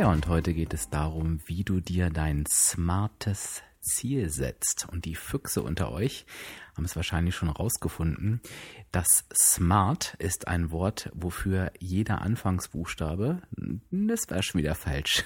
Ja, 0.00 0.10
und 0.10 0.28
heute 0.28 0.54
geht 0.54 0.72
es 0.72 0.88
darum, 0.88 1.42
wie 1.44 1.62
du 1.62 1.80
dir 1.80 2.08
dein 2.08 2.46
smartes 2.50 3.62
Ziel 3.82 4.30
setzt. 4.30 4.88
Und 4.90 5.04
die 5.04 5.14
Füchse 5.14 5.62
unter 5.62 5.92
euch 5.92 6.24
haben 6.74 6.86
es 6.86 6.96
wahrscheinlich 6.96 7.34
schon 7.34 7.50
rausgefunden. 7.50 8.40
Das 8.92 9.26
Smart 9.34 10.14
ist 10.18 10.48
ein 10.48 10.70
Wort, 10.70 11.10
wofür 11.12 11.70
jeder 11.80 12.22
Anfangsbuchstabe, 12.22 13.42
das 13.90 14.30
war 14.30 14.42
schon 14.42 14.62
wieder 14.62 14.74
falsch, 14.74 15.22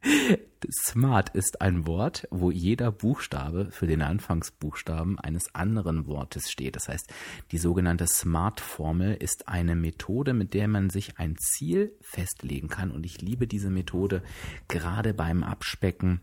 Smart 0.70 1.30
ist 1.30 1.60
ein 1.60 1.86
Wort, 1.86 2.26
wo 2.30 2.50
jeder 2.50 2.92
Buchstabe 2.92 3.70
für 3.70 3.86
den 3.86 4.02
Anfangsbuchstaben 4.02 5.18
eines 5.18 5.54
anderen 5.54 6.06
Wortes 6.06 6.50
steht. 6.50 6.76
Das 6.76 6.88
heißt, 6.88 7.12
die 7.52 7.58
sogenannte 7.58 8.06
Smart-Formel 8.06 9.14
ist 9.14 9.48
eine 9.48 9.74
Methode, 9.74 10.34
mit 10.34 10.54
der 10.54 10.68
man 10.68 10.90
sich 10.90 11.18
ein 11.18 11.36
Ziel 11.36 11.96
festlegen 12.00 12.68
kann. 12.68 12.90
Und 12.90 13.06
ich 13.06 13.20
liebe 13.20 13.46
diese 13.46 13.70
Methode 13.70 14.22
gerade 14.68 15.14
beim 15.14 15.42
Abspecken. 15.42 16.20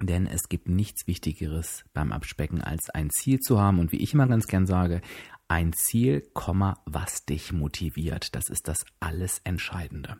Denn 0.00 0.26
es 0.26 0.48
gibt 0.48 0.68
nichts 0.68 1.06
Wichtigeres 1.06 1.84
beim 1.94 2.12
Abspecken, 2.12 2.60
als 2.60 2.90
ein 2.90 3.10
Ziel 3.10 3.38
zu 3.40 3.60
haben. 3.60 3.78
Und 3.78 3.92
wie 3.92 4.02
ich 4.02 4.12
immer 4.12 4.26
ganz 4.26 4.46
gern 4.46 4.66
sage, 4.66 5.00
ein 5.48 5.72
Ziel, 5.72 6.28
was 6.84 7.24
dich 7.26 7.52
motiviert. 7.52 8.34
Das 8.34 8.48
ist 8.48 8.66
das 8.66 8.84
alles 9.00 9.40
Entscheidende. 9.44 10.16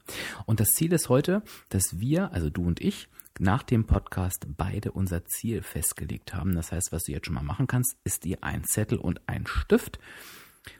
Und 0.46 0.60
das 0.60 0.68
Ziel 0.68 0.92
ist 0.92 1.08
heute, 1.08 1.42
dass 1.70 1.98
wir, 1.98 2.32
also 2.32 2.50
du 2.50 2.62
und 2.64 2.80
ich, 2.80 3.08
nach 3.38 3.62
dem 3.62 3.84
Podcast 3.86 4.46
beide 4.56 4.92
unser 4.92 5.24
Ziel 5.24 5.62
festgelegt 5.62 6.34
haben. 6.34 6.54
Das 6.54 6.72
heißt, 6.72 6.92
was 6.92 7.04
du 7.04 7.12
jetzt 7.12 7.26
schon 7.26 7.34
mal 7.34 7.42
machen 7.42 7.66
kannst, 7.66 7.96
ist 8.04 8.24
dir 8.24 8.38
ein 8.42 8.64
Zettel 8.64 8.98
und 8.98 9.20
ein 9.28 9.46
Stift 9.46 9.98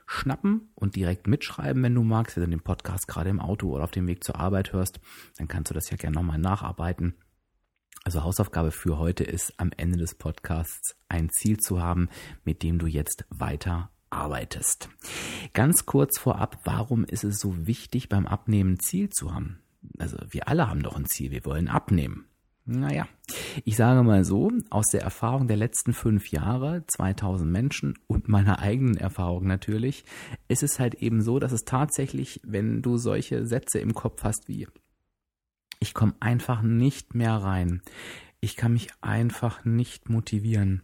schnappen 0.06 0.70
und 0.74 0.96
direkt 0.96 1.26
mitschreiben, 1.26 1.82
wenn 1.82 1.94
du 1.94 2.02
magst, 2.02 2.36
wenn 2.36 2.44
du 2.44 2.50
den 2.50 2.60
Podcast 2.60 3.08
gerade 3.08 3.30
im 3.30 3.40
Auto 3.40 3.70
oder 3.70 3.84
auf 3.84 3.90
dem 3.90 4.06
Weg 4.06 4.24
zur 4.24 4.36
Arbeit 4.36 4.72
hörst, 4.72 5.00
dann 5.36 5.48
kannst 5.48 5.70
du 5.70 5.74
das 5.74 5.90
ja 5.90 5.96
gerne 5.96 6.14
nochmal 6.14 6.38
nacharbeiten. 6.38 7.14
Also 8.04 8.22
Hausaufgabe 8.22 8.70
für 8.70 8.98
heute 8.98 9.24
ist, 9.24 9.54
am 9.58 9.70
Ende 9.76 9.98
des 9.98 10.14
Podcasts 10.14 10.96
ein 11.08 11.30
Ziel 11.30 11.58
zu 11.58 11.82
haben, 11.82 12.08
mit 12.44 12.62
dem 12.62 12.78
du 12.78 12.86
jetzt 12.86 13.24
weiter 13.30 13.90
arbeitest. 14.10 14.90
Ganz 15.54 15.86
kurz 15.86 16.18
vorab, 16.18 16.60
warum 16.64 17.04
ist 17.04 17.24
es 17.24 17.38
so 17.38 17.66
wichtig, 17.66 18.08
beim 18.08 18.26
Abnehmen 18.26 18.74
ein 18.74 18.80
Ziel 18.80 19.08
zu 19.10 19.34
haben? 19.34 19.60
Also 19.98 20.18
wir 20.28 20.48
alle 20.48 20.68
haben 20.68 20.82
doch 20.82 20.96
ein 20.96 21.06
Ziel, 21.06 21.30
wir 21.30 21.44
wollen 21.44 21.68
abnehmen. 21.68 22.26
Naja, 22.66 23.06
ich 23.64 23.76
sage 23.76 24.02
mal 24.02 24.24
so, 24.24 24.50
aus 24.70 24.86
der 24.86 25.02
Erfahrung 25.02 25.48
der 25.48 25.58
letzten 25.58 25.92
fünf 25.92 26.28
Jahre, 26.30 26.84
2000 26.86 27.50
Menschen 27.50 27.98
und 28.06 28.28
meiner 28.28 28.58
eigenen 28.60 28.96
Erfahrung 28.96 29.46
natürlich, 29.46 30.04
ist 30.48 30.62
es 30.62 30.80
halt 30.80 30.94
eben 30.94 31.20
so, 31.20 31.38
dass 31.38 31.52
es 31.52 31.64
tatsächlich, 31.66 32.40
wenn 32.42 32.80
du 32.80 32.96
solche 32.96 33.44
Sätze 33.44 33.80
im 33.80 33.92
Kopf 33.92 34.24
hast 34.24 34.48
wie, 34.48 34.66
ich 35.78 35.92
komme 35.92 36.14
einfach 36.20 36.62
nicht 36.62 37.14
mehr 37.14 37.34
rein, 37.34 37.82
ich 38.40 38.56
kann 38.56 38.72
mich 38.72 38.88
einfach 39.02 39.66
nicht 39.66 40.08
motivieren, 40.08 40.82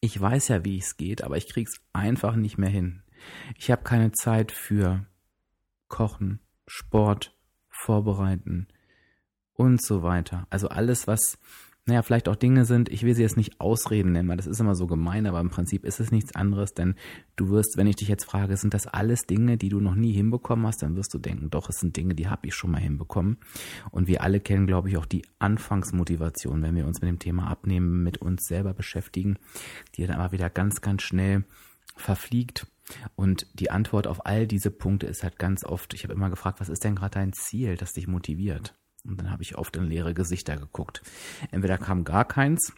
ich 0.00 0.20
weiß 0.20 0.48
ja, 0.48 0.64
wie 0.64 0.78
es 0.78 0.96
geht, 0.96 1.24
aber 1.24 1.36
ich 1.36 1.48
krieg's 1.48 1.80
einfach 1.92 2.36
nicht 2.36 2.58
mehr 2.58 2.70
hin. 2.70 3.02
Ich 3.58 3.72
habe 3.72 3.82
keine 3.82 4.12
Zeit 4.12 4.52
für 4.52 5.04
Kochen, 5.88 6.38
Sport, 6.68 7.36
Vorbereiten 7.70 8.68
und 9.56 9.82
so 9.82 10.02
weiter. 10.02 10.46
Also 10.50 10.68
alles, 10.68 11.06
was 11.06 11.38
naja, 11.88 12.02
vielleicht 12.02 12.28
auch 12.28 12.34
Dinge 12.34 12.64
sind, 12.64 12.88
ich 12.88 13.04
will 13.04 13.14
sie 13.14 13.22
jetzt 13.22 13.36
nicht 13.36 13.60
Ausreden 13.60 14.10
nennen, 14.10 14.28
weil 14.28 14.36
das 14.36 14.48
ist 14.48 14.58
immer 14.58 14.74
so 14.74 14.88
gemein, 14.88 15.24
aber 15.24 15.38
im 15.38 15.50
Prinzip 15.50 15.84
ist 15.84 16.00
es 16.00 16.10
nichts 16.10 16.34
anderes, 16.34 16.74
denn 16.74 16.96
du 17.36 17.50
wirst, 17.50 17.76
wenn 17.76 17.86
ich 17.86 17.94
dich 17.94 18.08
jetzt 18.08 18.24
frage, 18.24 18.56
sind 18.56 18.74
das 18.74 18.88
alles 18.88 19.22
Dinge, 19.26 19.56
die 19.56 19.68
du 19.68 19.78
noch 19.78 19.94
nie 19.94 20.12
hinbekommen 20.12 20.66
hast, 20.66 20.82
dann 20.82 20.96
wirst 20.96 21.14
du 21.14 21.18
denken, 21.18 21.48
doch, 21.48 21.68
es 21.68 21.76
sind 21.76 21.96
Dinge, 21.96 22.16
die 22.16 22.26
habe 22.26 22.48
ich 22.48 22.56
schon 22.56 22.72
mal 22.72 22.80
hinbekommen. 22.80 23.38
Und 23.92 24.08
wir 24.08 24.22
alle 24.22 24.40
kennen, 24.40 24.66
glaube 24.66 24.88
ich, 24.88 24.96
auch 24.96 25.06
die 25.06 25.22
Anfangsmotivation, 25.38 26.60
wenn 26.60 26.74
wir 26.74 26.88
uns 26.88 27.00
mit 27.00 27.08
dem 27.08 27.20
Thema 27.20 27.46
Abnehmen 27.46 28.02
mit 28.02 28.18
uns 28.18 28.46
selber 28.46 28.74
beschäftigen, 28.74 29.38
die 29.94 30.04
dann 30.08 30.16
aber 30.16 30.32
wieder 30.32 30.50
ganz, 30.50 30.80
ganz 30.80 31.02
schnell 31.02 31.44
verfliegt. 31.96 32.66
Und 33.14 33.46
die 33.54 33.70
Antwort 33.70 34.08
auf 34.08 34.26
all 34.26 34.48
diese 34.48 34.72
Punkte 34.72 35.06
ist 35.06 35.22
halt 35.22 35.38
ganz 35.38 35.64
oft, 35.64 35.94
ich 35.94 36.02
habe 36.02 36.14
immer 36.14 36.30
gefragt, 36.30 36.58
was 36.58 36.68
ist 36.68 36.82
denn 36.82 36.96
gerade 36.96 37.14
dein 37.14 37.32
Ziel, 37.32 37.76
das 37.76 37.92
dich 37.92 38.08
motiviert? 38.08 38.74
Und 39.06 39.20
dann 39.20 39.30
habe 39.30 39.42
ich 39.42 39.56
oft 39.56 39.76
in 39.76 39.84
leere 39.84 40.14
Gesichter 40.14 40.56
geguckt. 40.56 41.02
Entweder 41.50 41.78
kam 41.78 42.04
gar 42.04 42.24
keins 42.24 42.72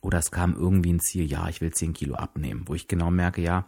oder 0.00 0.18
es 0.18 0.30
kam 0.30 0.54
irgendwie 0.54 0.92
ein 0.92 1.00
Ziel, 1.00 1.24
ja, 1.24 1.48
ich 1.48 1.60
will 1.60 1.72
10 1.72 1.92
Kilo 1.92 2.14
abnehmen, 2.14 2.64
wo 2.66 2.74
ich 2.74 2.88
genau 2.88 3.10
merke, 3.10 3.42
ja, 3.42 3.66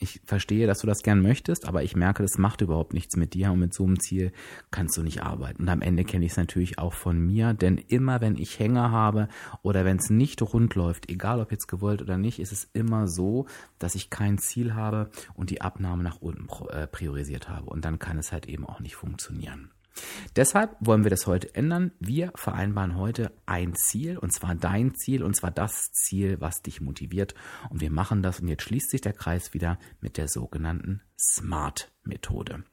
ich 0.00 0.20
verstehe, 0.24 0.66
dass 0.66 0.80
du 0.80 0.86
das 0.86 1.02
gern 1.02 1.22
möchtest, 1.22 1.66
aber 1.66 1.82
ich 1.82 1.96
merke, 1.96 2.22
das 2.22 2.38
macht 2.38 2.60
überhaupt 2.60 2.94
nichts 2.94 3.16
mit 3.16 3.34
dir 3.34 3.50
und 3.50 3.58
mit 3.58 3.74
so 3.74 3.84
einem 3.84 3.98
Ziel 3.98 4.32
kannst 4.70 4.96
du 4.96 5.02
nicht 5.02 5.22
arbeiten. 5.22 5.62
Und 5.62 5.68
am 5.68 5.82
Ende 5.82 6.04
kenne 6.04 6.24
ich 6.24 6.32
es 6.32 6.36
natürlich 6.36 6.78
auch 6.78 6.92
von 6.92 7.18
mir, 7.18 7.54
denn 7.54 7.78
immer 7.78 8.20
wenn 8.20 8.36
ich 8.36 8.58
Hänger 8.58 8.90
habe 8.90 9.28
oder 9.62 9.84
wenn 9.84 9.96
es 9.96 10.10
nicht 10.10 10.40
rund 10.42 10.74
läuft, 10.74 11.10
egal 11.10 11.40
ob 11.40 11.50
jetzt 11.50 11.66
gewollt 11.66 12.00
oder 12.00 12.16
nicht, 12.16 12.38
ist 12.38 12.52
es 12.52 12.68
immer 12.72 13.08
so, 13.08 13.46
dass 13.78 13.94
ich 13.94 14.10
kein 14.10 14.38
Ziel 14.38 14.74
habe 14.74 15.10
und 15.34 15.50
die 15.50 15.62
Abnahme 15.62 16.04
nach 16.04 16.20
unten 16.20 16.46
äh, 16.70 16.86
priorisiert 16.86 17.48
habe. 17.48 17.66
Und 17.66 17.84
dann 17.84 17.98
kann 17.98 18.18
es 18.18 18.30
halt 18.30 18.46
eben 18.46 18.66
auch 18.66 18.80
nicht 18.80 18.94
funktionieren. 18.94 19.70
Deshalb 20.36 20.76
wollen 20.80 21.04
wir 21.04 21.10
das 21.10 21.26
heute 21.26 21.54
ändern. 21.54 21.92
Wir 21.98 22.32
vereinbaren 22.34 22.96
heute 22.96 23.32
ein 23.46 23.74
Ziel, 23.74 24.18
und 24.18 24.32
zwar 24.32 24.54
dein 24.54 24.94
Ziel, 24.94 25.22
und 25.22 25.34
zwar 25.34 25.50
das 25.50 25.90
Ziel, 25.92 26.40
was 26.40 26.62
dich 26.62 26.80
motiviert. 26.80 27.34
Und 27.70 27.80
wir 27.80 27.90
machen 27.90 28.22
das, 28.22 28.40
und 28.40 28.48
jetzt 28.48 28.62
schließt 28.62 28.90
sich 28.90 29.00
der 29.00 29.12
Kreis 29.12 29.54
wieder 29.54 29.78
mit 30.00 30.16
der 30.16 30.28
sogenannten 30.28 31.02
SMART-Methode. 31.18 32.64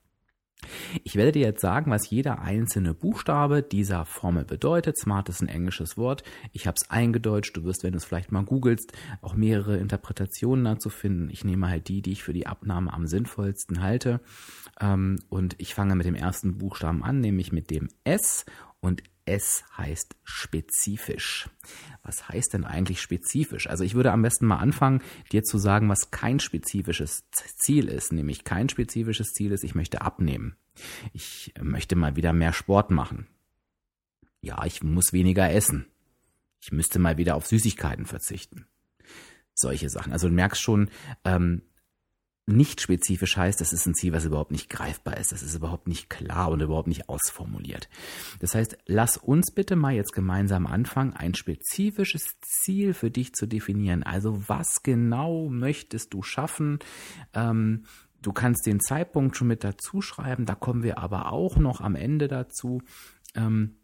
Ich 1.04 1.16
werde 1.16 1.32
dir 1.32 1.46
jetzt 1.46 1.62
sagen, 1.62 1.92
was 1.92 2.10
jeder 2.10 2.42
einzelne 2.42 2.94
Buchstabe 2.94 3.62
dieser 3.64 4.06
Formel 4.06 4.46
bedeutet. 4.46 4.98
Smart 4.98 5.30
ist 5.30 5.42
ein 5.42 5.48
englisches 5.48 5.98
Wort. 5.98 6.24
Ich 6.52 6.68
habe 6.68 6.76
es 6.80 6.90
eingedeutscht. 6.90 7.56
Du 7.58 7.64
wirst, 7.64 7.84
wenn 7.84 7.92
du 7.92 7.98
es 7.98 8.06
vielleicht 8.06 8.32
mal 8.32 8.44
googelst, 8.44 8.94
auch 9.22 9.36
mehrere 9.36 9.78
Interpretationen 9.78 10.66
dazu 10.66 10.90
finden. 10.90 11.30
Ich 11.30 11.44
nehme 11.44 11.70
halt 11.70 11.88
die, 11.88 12.02
die 12.02 12.12
ich 12.12 12.24
für 12.24 12.34
die 12.34 12.48
Abnahme 12.48 12.94
am 12.94 13.08
sinnvollsten 13.08 13.82
halte. 13.82 14.22
Ähm, 14.80 15.20
und 15.30 15.56
ich 15.58 15.74
fange 15.74 15.96
mit 15.96 16.06
dem 16.06 16.16
ersten 16.16 16.58
Buchstaben 16.58 17.04
an, 17.04 17.20
nämlich 17.20 17.52
mit 17.52 17.70
dem 17.70 17.90
S. 18.04 18.46
Und 18.80 19.04
S 19.26 19.64
heißt 19.78 20.16
spezifisch. 20.24 21.50
Was 22.04 22.30
heißt 22.30 22.54
denn 22.54 22.64
eigentlich 22.64 23.02
spezifisch? 23.02 23.68
Also 23.68 23.84
ich 23.84 23.96
würde 23.96 24.12
am 24.12 24.22
besten 24.22 24.46
mal 24.46 24.58
anfangen, 24.58 25.02
dir 25.32 25.44
zu 25.44 25.58
sagen, 25.58 25.90
was 25.90 26.12
kein 26.12 26.40
spezifisches 26.40 27.24
Ziel 27.58 27.88
ist. 27.88 28.12
Nämlich 28.12 28.44
kein 28.44 28.70
spezifisches 28.70 29.34
Ziel 29.34 29.52
ist, 29.52 29.64
ich 29.64 29.76
möchte 29.76 30.02
abnehmen. 30.02 30.56
Ich 31.14 31.54
möchte 31.60 31.96
mal 31.96 32.16
wieder 32.16 32.34
mehr 32.34 32.54
Sport 32.54 32.92
machen. 32.92 33.28
Ja, 34.42 34.64
ich 34.66 34.84
muss 34.84 35.12
weniger 35.12 35.50
essen. 35.52 35.88
Ich 36.62 36.72
müsste 36.72 37.00
mal 37.00 37.18
wieder 37.18 37.36
auf 37.36 37.48
Süßigkeiten 37.48 38.06
verzichten. 38.06 38.68
Solche 39.56 39.90
Sachen. 39.90 40.14
Also 40.14 40.28
du 40.28 40.34
merkst 40.34 40.62
schon, 40.62 40.90
ähm, 41.24 41.64
nicht 42.48 42.80
spezifisch 42.80 43.38
heißt, 43.38 43.60
das 43.60 43.74
ist 43.74 43.88
ein 43.88 43.96
Ziel, 43.96 44.14
was 44.14 44.26
überhaupt 44.26 44.52
nicht 44.52 44.70
greifbar 44.70 45.18
ist. 45.18 45.32
Das 45.32 45.42
ist 45.42 45.56
überhaupt 45.56 45.88
nicht 45.88 46.10
klar 46.10 46.50
und 46.52 46.62
überhaupt 46.62 46.88
nicht 46.88 47.10
ausformuliert. 47.10 47.90
Das 48.40 48.54
heißt, 48.54 48.78
lass 48.86 49.18
uns 49.18 49.52
bitte 49.52 49.76
mal 49.76 49.96
jetzt 49.96 50.14
gemeinsam 50.14 50.68
anfangen, 50.68 51.14
ein 51.14 51.34
spezifisches 51.34 52.36
Ziel 52.42 52.94
für 52.94 53.10
dich 53.10 53.34
zu 53.34 53.48
definieren. 53.48 54.04
Also 54.04 54.48
was 54.48 54.84
genau 54.84 55.50
möchtest 55.50 56.14
du 56.14 56.22
schaffen? 56.22 56.80
Ähm, 57.34 57.86
du 58.22 58.32
kannst 58.32 58.68
den 58.68 58.80
Zeitpunkt 58.80 59.36
schon 59.36 59.48
mit 59.48 59.64
dazu 59.64 60.02
schreiben. 60.02 60.46
Da 60.46 60.54
kommen 60.54 60.84
wir 60.84 61.00
aber 61.00 61.32
auch 61.32 61.58
noch 61.58 61.82
am 61.82 61.96
Ende 61.96 62.28
dazu. 62.28 62.84
Ähm, 63.34 63.78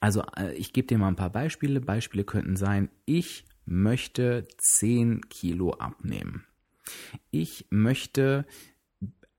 also 0.00 0.22
äh, 0.36 0.52
ich 0.54 0.74
gebe 0.74 0.86
dir 0.86 0.98
mal 0.98 1.08
ein 1.08 1.16
paar 1.16 1.30
Beispiele. 1.30 1.80
Beispiele 1.80 2.24
könnten 2.24 2.56
sein, 2.56 2.90
ich 3.06 3.46
möchte 3.64 4.46
10 4.58 5.30
Kilo 5.30 5.70
abnehmen. 5.72 6.44
Ich 7.30 7.66
möchte 7.70 8.46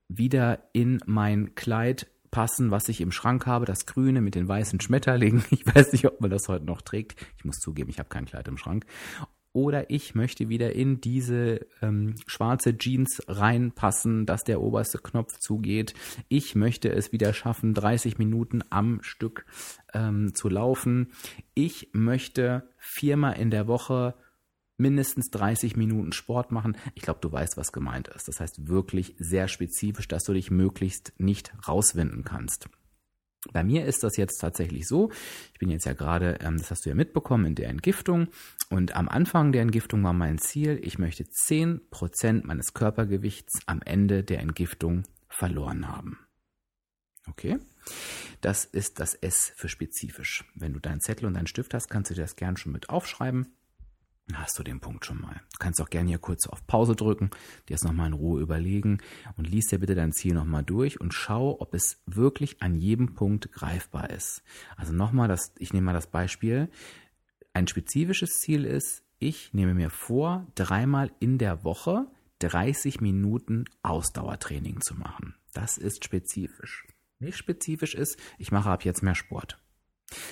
wieder 0.08 0.62
in 0.72 1.00
mein 1.06 1.54
Kleid 1.54 2.06
passen, 2.30 2.70
was 2.70 2.88
ich 2.88 3.00
im 3.00 3.12
Schrank 3.12 3.46
habe, 3.46 3.64
das 3.64 3.86
grüne 3.86 4.20
mit 4.20 4.34
den 4.34 4.48
weißen 4.48 4.80
Schmetterlingen. 4.80 5.44
Ich 5.50 5.66
weiß 5.66 5.92
nicht, 5.92 6.06
ob 6.06 6.20
man 6.20 6.30
das 6.30 6.48
heute 6.48 6.64
noch 6.64 6.82
trägt. 6.82 7.20
Ich 7.36 7.44
muss 7.44 7.56
zugeben, 7.56 7.90
ich 7.90 7.98
habe 7.98 8.08
kein 8.08 8.26
Kleid 8.26 8.48
im 8.48 8.58
Schrank. 8.58 8.86
oder 9.52 9.90
ich 9.90 10.14
möchte 10.14 10.48
wieder 10.48 10.74
in 10.74 11.00
diese 11.00 11.66
ähm, 11.82 12.14
schwarze 12.26 12.76
Jeans 12.76 13.22
reinpassen, 13.26 14.26
dass 14.26 14.44
der 14.44 14.60
oberste 14.60 14.98
Knopf 14.98 15.38
zugeht. 15.38 15.94
Ich 16.28 16.54
möchte 16.54 16.90
es 16.90 17.12
wieder 17.12 17.32
schaffen, 17.32 17.74
30 17.74 18.18
Minuten 18.18 18.62
am 18.70 19.02
Stück 19.02 19.46
ähm, 19.94 20.34
zu 20.34 20.48
laufen. 20.48 21.12
Ich 21.54 21.88
möchte 21.92 22.68
viermal 22.76 23.38
in 23.38 23.50
der 23.50 23.66
Woche 23.66 24.14
mindestens 24.78 25.30
30 25.30 25.76
Minuten 25.76 26.12
Sport 26.12 26.50
machen. 26.52 26.76
Ich 26.94 27.02
glaube, 27.02 27.20
du 27.20 27.30
weißt, 27.30 27.56
was 27.56 27.72
gemeint 27.72 28.08
ist. 28.08 28.28
Das 28.28 28.40
heißt 28.40 28.68
wirklich 28.68 29.14
sehr 29.18 29.48
spezifisch, 29.48 30.08
dass 30.08 30.24
du 30.24 30.32
dich 30.32 30.50
möglichst 30.50 31.12
nicht 31.18 31.52
rauswinden 31.66 32.24
kannst. 32.24 32.68
Bei 33.52 33.62
mir 33.62 33.86
ist 33.86 34.02
das 34.02 34.16
jetzt 34.16 34.38
tatsächlich 34.38 34.88
so. 34.88 35.10
Ich 35.52 35.58
bin 35.58 35.70
jetzt 35.70 35.86
ja 35.86 35.92
gerade, 35.92 36.38
ähm, 36.40 36.58
das 36.58 36.70
hast 36.70 36.84
du 36.84 36.88
ja 36.88 36.94
mitbekommen, 36.94 37.46
in 37.46 37.54
der 37.54 37.68
Entgiftung. 37.68 38.28
Und 38.68 38.96
am 38.96 39.08
Anfang 39.08 39.52
der 39.52 39.62
Entgiftung 39.62 40.02
war 40.02 40.12
mein 40.12 40.38
Ziel, 40.38 40.80
ich 40.82 40.98
möchte 40.98 41.24
10% 41.24 42.46
meines 42.46 42.74
Körpergewichts 42.74 43.60
am 43.66 43.80
Ende 43.82 44.24
der 44.24 44.40
Entgiftung 44.40 45.04
verloren 45.28 45.88
haben. 45.88 46.18
Okay? 47.28 47.58
Das 48.40 48.64
ist 48.64 48.98
das 48.98 49.14
S 49.14 49.52
für 49.54 49.68
spezifisch. 49.68 50.44
Wenn 50.54 50.72
du 50.72 50.80
deinen 50.80 51.00
Zettel 51.00 51.26
und 51.26 51.34
deinen 51.34 51.46
Stift 51.46 51.74
hast, 51.74 51.88
kannst 51.88 52.10
du 52.10 52.14
dir 52.14 52.22
das 52.22 52.36
gern 52.36 52.56
schon 52.56 52.72
mit 52.72 52.90
aufschreiben 52.90 53.54
hast 54.34 54.58
du 54.58 54.62
den 54.62 54.80
Punkt 54.80 55.06
schon 55.06 55.20
mal. 55.20 55.40
Du 55.52 55.58
kannst 55.58 55.80
auch 55.80 55.90
gerne 55.90 56.08
hier 56.08 56.18
kurz 56.18 56.46
auf 56.46 56.66
Pause 56.66 56.94
drücken, 56.94 57.30
dir 57.68 57.74
das 57.74 57.84
nochmal 57.84 58.08
in 58.08 58.12
Ruhe 58.12 58.40
überlegen 58.40 58.98
und 59.36 59.48
liest 59.48 59.72
dir 59.72 59.78
bitte 59.78 59.94
dein 59.94 60.12
Ziel 60.12 60.34
nochmal 60.34 60.64
durch 60.64 61.00
und 61.00 61.14
schau, 61.14 61.60
ob 61.60 61.74
es 61.74 62.00
wirklich 62.06 62.62
an 62.62 62.74
jedem 62.74 63.14
Punkt 63.14 63.52
greifbar 63.52 64.10
ist. 64.10 64.42
Also 64.76 64.92
nochmal, 64.92 65.28
das, 65.28 65.52
ich 65.58 65.72
nehme 65.72 65.86
mal 65.86 65.92
das 65.92 66.08
Beispiel. 66.08 66.68
Ein 67.54 67.66
spezifisches 67.66 68.38
Ziel 68.40 68.64
ist, 68.64 69.02
ich 69.18 69.52
nehme 69.52 69.74
mir 69.74 69.90
vor, 69.90 70.46
dreimal 70.54 71.10
in 71.20 71.38
der 71.38 71.64
Woche 71.64 72.06
30 72.40 73.00
Minuten 73.00 73.64
Ausdauertraining 73.82 74.80
zu 74.80 74.94
machen. 74.94 75.34
Das 75.54 75.76
ist 75.76 76.04
spezifisch. 76.04 76.86
Nicht 77.18 77.36
spezifisch 77.36 77.94
ist, 77.94 78.16
ich 78.38 78.52
mache 78.52 78.70
ab 78.70 78.84
jetzt 78.84 79.02
mehr 79.02 79.16
Sport. 79.16 79.58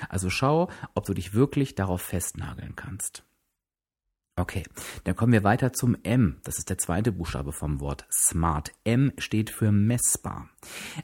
Also 0.08 0.30
schau, 0.30 0.70
ob 0.94 1.04
du 1.04 1.14
dich 1.14 1.34
wirklich 1.34 1.74
darauf 1.74 2.00
festnageln 2.00 2.76
kannst. 2.76 3.25
Okay, 4.38 4.64
dann 5.04 5.16
kommen 5.16 5.32
wir 5.32 5.44
weiter 5.44 5.72
zum 5.72 5.96
M. 6.02 6.36
Das 6.44 6.58
ist 6.58 6.68
der 6.68 6.76
zweite 6.76 7.10
Buchstabe 7.10 7.52
vom 7.52 7.80
Wort 7.80 8.06
Smart. 8.12 8.70
M 8.84 9.12
steht 9.16 9.48
für 9.48 9.72
messbar. 9.72 10.50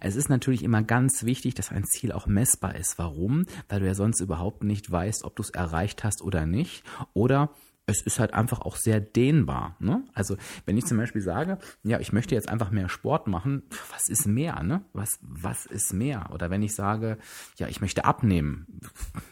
Es 0.01 0.17
ist 0.17 0.29
natürlich 0.29 0.63
immer 0.63 0.83
ganz 0.83 1.25
wichtig, 1.25 1.55
dass 1.55 1.71
ein 1.71 1.85
Ziel 1.85 2.13
auch 2.13 2.27
messbar 2.27 2.75
ist. 2.75 2.99
Warum? 2.99 3.47
Weil 3.71 3.81
du 3.81 3.87
ja 3.87 3.95
sonst 3.95 4.21
überhaupt 4.21 4.65
nicht 4.65 4.91
weißt, 4.91 5.25
ob 5.25 5.35
du 5.35 5.43
es 5.43 5.49
erreicht 5.49 6.05
hast 6.05 6.21
oder 6.21 6.45
nicht. 6.45 6.85
Oder 7.15 7.49
es 7.87 8.03
ist 8.03 8.21
halt 8.21 8.35
einfach 8.35 8.61
auch 8.61 8.77
sehr 8.77 9.01
dehnbar. 9.01 9.77
Ne? 9.81 10.05
Also 10.13 10.37
wenn 10.67 10.77
ich 10.77 10.85
zum 10.85 10.99
Beispiel 10.99 11.23
sage, 11.23 11.57
ja, 11.83 12.01
ich 12.01 12.13
möchte 12.13 12.35
jetzt 12.35 12.51
einfach 12.51 12.71
mehr 12.71 12.91
Sport 12.91 13.29
machen, 13.29 13.63
was 13.91 14.09
ist 14.09 14.27
mehr? 14.27 14.63
Ne? 14.63 14.85
Was, 14.93 15.19
was 15.23 15.65
ist 15.65 15.95
mehr? 15.95 16.29
Oder 16.35 16.51
wenn 16.51 16.63
ich 16.63 16.75
sage, 16.75 17.17
ja, 17.57 17.67
ich 17.67 17.81
möchte 17.81 18.05
abnehmen, 18.05 18.67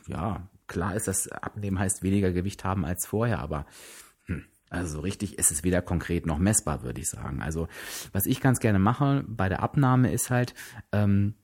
ja, 0.09 0.49
klar 0.71 0.95
ist 0.95 1.09
das, 1.09 1.29
abnehmen 1.29 1.79
heißt 1.79 2.03
weniger 2.03 2.33
Gewicht 2.33 2.65
haben 2.65 2.87
als 2.87 3.05
vorher, 3.05 3.41
aber 3.41 3.67
hm, 4.27 4.45
also 4.71 4.95
so 4.95 5.01
richtig 5.01 5.39
ist 5.39 5.51
es 5.51 5.65
weder 5.65 5.83
konkret 5.83 6.25
noch 6.25 6.39
messbar, 6.39 6.83
würde 6.83 7.01
ich 7.01 7.11
sagen. 7.11 7.43
Also 7.43 7.69
was 8.13 8.25
ich 8.25 8.41
ganz 8.41 8.61
gerne 8.61 8.79
mache 8.79 9.25
bei 9.27 9.49
der 9.49 9.63
Abnahme 9.63 10.13
ist 10.13 10.31
halt, 10.31 10.55
ähm, 10.93 11.35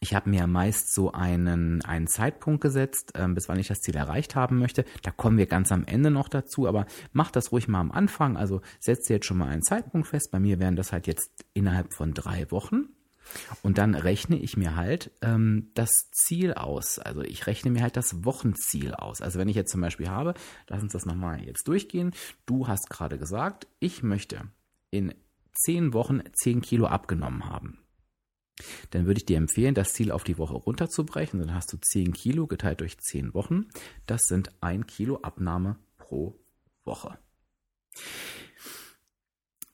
ich 0.00 0.14
habe 0.14 0.28
mir 0.28 0.46
meist 0.46 0.92
so 0.92 1.12
einen, 1.12 1.82
einen 1.82 2.06
Zeitpunkt 2.06 2.62
gesetzt, 2.62 3.12
ähm, 3.14 3.34
bis 3.34 3.48
wann 3.48 3.58
ich 3.58 3.68
das 3.68 3.80
Ziel 3.80 3.96
erreicht 3.96 4.34
haben 4.34 4.58
möchte. 4.58 4.84
Da 5.02 5.10
kommen 5.10 5.38
wir 5.38 5.46
ganz 5.46 5.70
am 5.70 5.84
Ende 5.84 6.10
noch 6.10 6.28
dazu, 6.28 6.66
aber 6.66 6.86
mach 7.12 7.30
das 7.30 7.52
ruhig 7.52 7.68
mal 7.68 7.80
am 7.80 7.92
Anfang. 7.92 8.36
Also 8.36 8.60
setz 8.80 9.06
dir 9.06 9.14
jetzt 9.14 9.26
schon 9.26 9.38
mal 9.38 9.48
einen 9.48 9.62
Zeitpunkt 9.62 10.08
fest. 10.08 10.30
Bei 10.30 10.40
mir 10.40 10.58
wären 10.58 10.76
das 10.76 10.92
halt 10.92 11.06
jetzt 11.06 11.44
innerhalb 11.52 11.94
von 11.94 12.12
drei 12.12 12.50
Wochen. 12.50 12.93
Und 13.62 13.78
dann 13.78 13.94
rechne 13.94 14.38
ich 14.38 14.56
mir 14.56 14.76
halt 14.76 15.10
ähm, 15.22 15.70
das 15.74 16.10
Ziel 16.12 16.54
aus. 16.54 16.98
Also 16.98 17.22
ich 17.22 17.46
rechne 17.46 17.70
mir 17.70 17.82
halt 17.82 17.96
das 17.96 18.24
Wochenziel 18.24 18.94
aus. 18.94 19.20
Also 19.20 19.38
wenn 19.38 19.48
ich 19.48 19.56
jetzt 19.56 19.72
zum 19.72 19.80
Beispiel 19.80 20.08
habe, 20.08 20.34
lass 20.68 20.82
uns 20.82 20.92
das 20.92 21.06
nochmal 21.06 21.42
jetzt 21.44 21.66
durchgehen. 21.68 22.12
Du 22.46 22.68
hast 22.68 22.90
gerade 22.90 23.18
gesagt, 23.18 23.66
ich 23.80 24.02
möchte 24.02 24.48
in 24.90 25.14
zehn 25.52 25.92
Wochen 25.92 26.22
zehn 26.32 26.60
Kilo 26.60 26.86
abgenommen 26.86 27.46
haben. 27.46 27.78
Dann 28.90 29.06
würde 29.06 29.18
ich 29.18 29.26
dir 29.26 29.36
empfehlen, 29.36 29.74
das 29.74 29.94
Ziel 29.94 30.12
auf 30.12 30.22
die 30.22 30.38
Woche 30.38 30.54
runterzubrechen. 30.54 31.40
Dann 31.40 31.54
hast 31.54 31.72
du 31.72 31.76
zehn 31.78 32.12
Kilo 32.12 32.46
geteilt 32.46 32.80
durch 32.80 32.98
zehn 32.98 33.34
Wochen. 33.34 33.66
Das 34.06 34.22
sind 34.22 34.50
ein 34.60 34.86
Kilo 34.86 35.18
Abnahme 35.22 35.76
pro 35.98 36.38
Woche. 36.84 37.18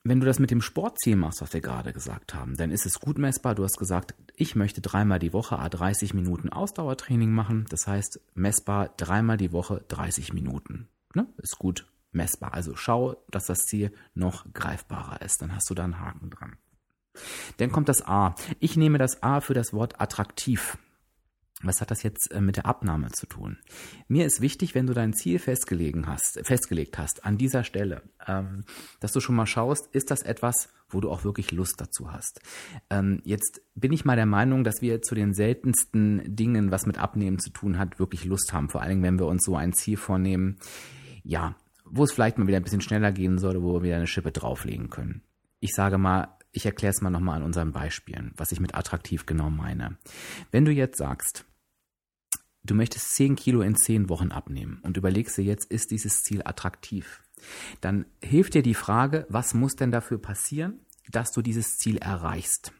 Wenn 0.03 0.19
du 0.19 0.25
das 0.25 0.39
mit 0.39 0.49
dem 0.49 0.61
Sportziel 0.61 1.15
machst, 1.15 1.41
was 1.41 1.53
wir 1.53 1.61
gerade 1.61 1.93
gesagt 1.93 2.33
haben, 2.33 2.57
dann 2.57 2.71
ist 2.71 2.87
es 2.87 2.99
gut 2.99 3.19
messbar. 3.19 3.53
Du 3.53 3.63
hast 3.63 3.77
gesagt, 3.77 4.15
ich 4.35 4.55
möchte 4.55 4.81
dreimal 4.81 5.19
die 5.19 5.31
Woche 5.31 5.59
a 5.59 5.69
30 5.69 6.15
Minuten 6.15 6.49
Ausdauertraining 6.49 7.31
machen. 7.31 7.65
Das 7.69 7.85
heißt, 7.85 8.19
messbar 8.33 8.89
dreimal 8.97 9.37
die 9.37 9.51
Woche 9.51 9.83
30 9.89 10.33
Minuten. 10.33 10.87
Ne? 11.13 11.27
Ist 11.37 11.59
gut 11.59 11.85
messbar. 12.11 12.55
Also 12.55 12.75
schau, 12.75 13.15
dass 13.29 13.45
das 13.45 13.67
Ziel 13.67 13.91
noch 14.15 14.51
greifbarer 14.53 15.21
ist. 15.21 15.41
Dann 15.41 15.55
hast 15.55 15.69
du 15.69 15.75
da 15.75 15.83
einen 15.83 15.99
Haken 15.99 16.31
dran. 16.31 16.57
Dann 17.57 17.71
kommt 17.71 17.89
das 17.89 18.05
A. 18.05 18.33
Ich 18.59 18.77
nehme 18.77 18.97
das 18.97 19.21
A 19.21 19.39
für 19.41 19.53
das 19.53 19.71
Wort 19.71 20.01
attraktiv. 20.01 20.77
Was 21.63 21.81
hat 21.81 21.91
das 21.91 22.03
jetzt 22.03 22.31
äh, 22.31 22.41
mit 22.41 22.57
der 22.57 22.65
Abnahme 22.65 23.11
zu 23.11 23.25
tun? 23.25 23.57
Mir 24.07 24.25
ist 24.25 24.41
wichtig, 24.41 24.75
wenn 24.75 24.87
du 24.87 24.93
dein 24.93 25.13
Ziel 25.13 25.39
festgelegen 25.39 26.07
hast, 26.07 26.39
festgelegt 26.43 26.97
hast, 26.97 27.25
an 27.25 27.37
dieser 27.37 27.63
Stelle, 27.63 28.01
ähm, 28.27 28.63
dass 28.99 29.11
du 29.11 29.19
schon 29.19 29.35
mal 29.35 29.45
schaust, 29.45 29.87
ist 29.93 30.11
das 30.11 30.21
etwas, 30.21 30.69
wo 30.89 31.01
du 31.01 31.09
auch 31.09 31.23
wirklich 31.23 31.51
Lust 31.51 31.79
dazu 31.79 32.11
hast. 32.11 32.41
Ähm, 32.89 33.21
jetzt 33.23 33.61
bin 33.75 33.93
ich 33.93 34.05
mal 34.05 34.15
der 34.15 34.25
Meinung, 34.25 34.63
dass 34.63 34.81
wir 34.81 35.01
zu 35.01 35.15
den 35.15 35.33
seltensten 35.33 36.21
Dingen, 36.35 36.71
was 36.71 36.85
mit 36.85 36.97
Abnehmen 36.97 37.39
zu 37.39 37.49
tun 37.49 37.77
hat, 37.77 37.99
wirklich 37.99 38.25
Lust 38.25 38.53
haben. 38.53 38.69
Vor 38.69 38.81
allen 38.81 38.89
Dingen, 38.89 39.03
wenn 39.03 39.19
wir 39.19 39.27
uns 39.27 39.45
so 39.45 39.55
ein 39.55 39.73
Ziel 39.73 39.97
vornehmen, 39.97 40.57
ja, 41.23 41.55
wo 41.85 42.03
es 42.03 42.11
vielleicht 42.11 42.37
mal 42.37 42.47
wieder 42.47 42.57
ein 42.57 42.63
bisschen 42.63 42.81
schneller 42.81 43.11
gehen 43.11 43.37
soll, 43.37 43.61
wo 43.61 43.73
wir 43.73 43.83
wieder 43.83 43.97
eine 43.97 44.07
Schippe 44.07 44.31
drauflegen 44.31 44.89
können. 44.89 45.21
Ich 45.59 45.73
sage 45.73 45.97
mal, 45.97 46.37
ich 46.51 46.65
erkläre 46.65 46.91
es 46.91 47.01
mal 47.01 47.09
nochmal 47.09 47.37
an 47.37 47.43
unseren 47.43 47.71
Beispielen, 47.71 48.31
was 48.35 48.51
ich 48.51 48.59
mit 48.59 48.75
attraktiv 48.75 49.25
genau 49.25 49.49
meine. 49.49 49.97
Wenn 50.51 50.65
du 50.65 50.71
jetzt 50.71 50.97
sagst, 50.97 51.45
du 52.63 52.75
möchtest 52.75 53.15
10 53.15 53.35
Kilo 53.35 53.61
in 53.61 53.75
10 53.75 54.09
Wochen 54.09 54.31
abnehmen 54.31 54.79
und 54.83 54.97
überlegst 54.97 55.37
dir 55.37 55.43
jetzt, 55.43 55.71
ist 55.71 55.91
dieses 55.91 56.23
Ziel 56.23 56.41
attraktiv? 56.43 57.21
Dann 57.81 58.05
hilft 58.23 58.53
dir 58.53 58.63
die 58.63 58.75
Frage, 58.75 59.25
was 59.29 59.53
muss 59.53 59.75
denn 59.75 59.91
dafür 59.91 60.19
passieren, 60.19 60.79
dass 61.09 61.31
du 61.31 61.41
dieses 61.41 61.77
Ziel 61.77 61.97
erreichst? 61.97 62.71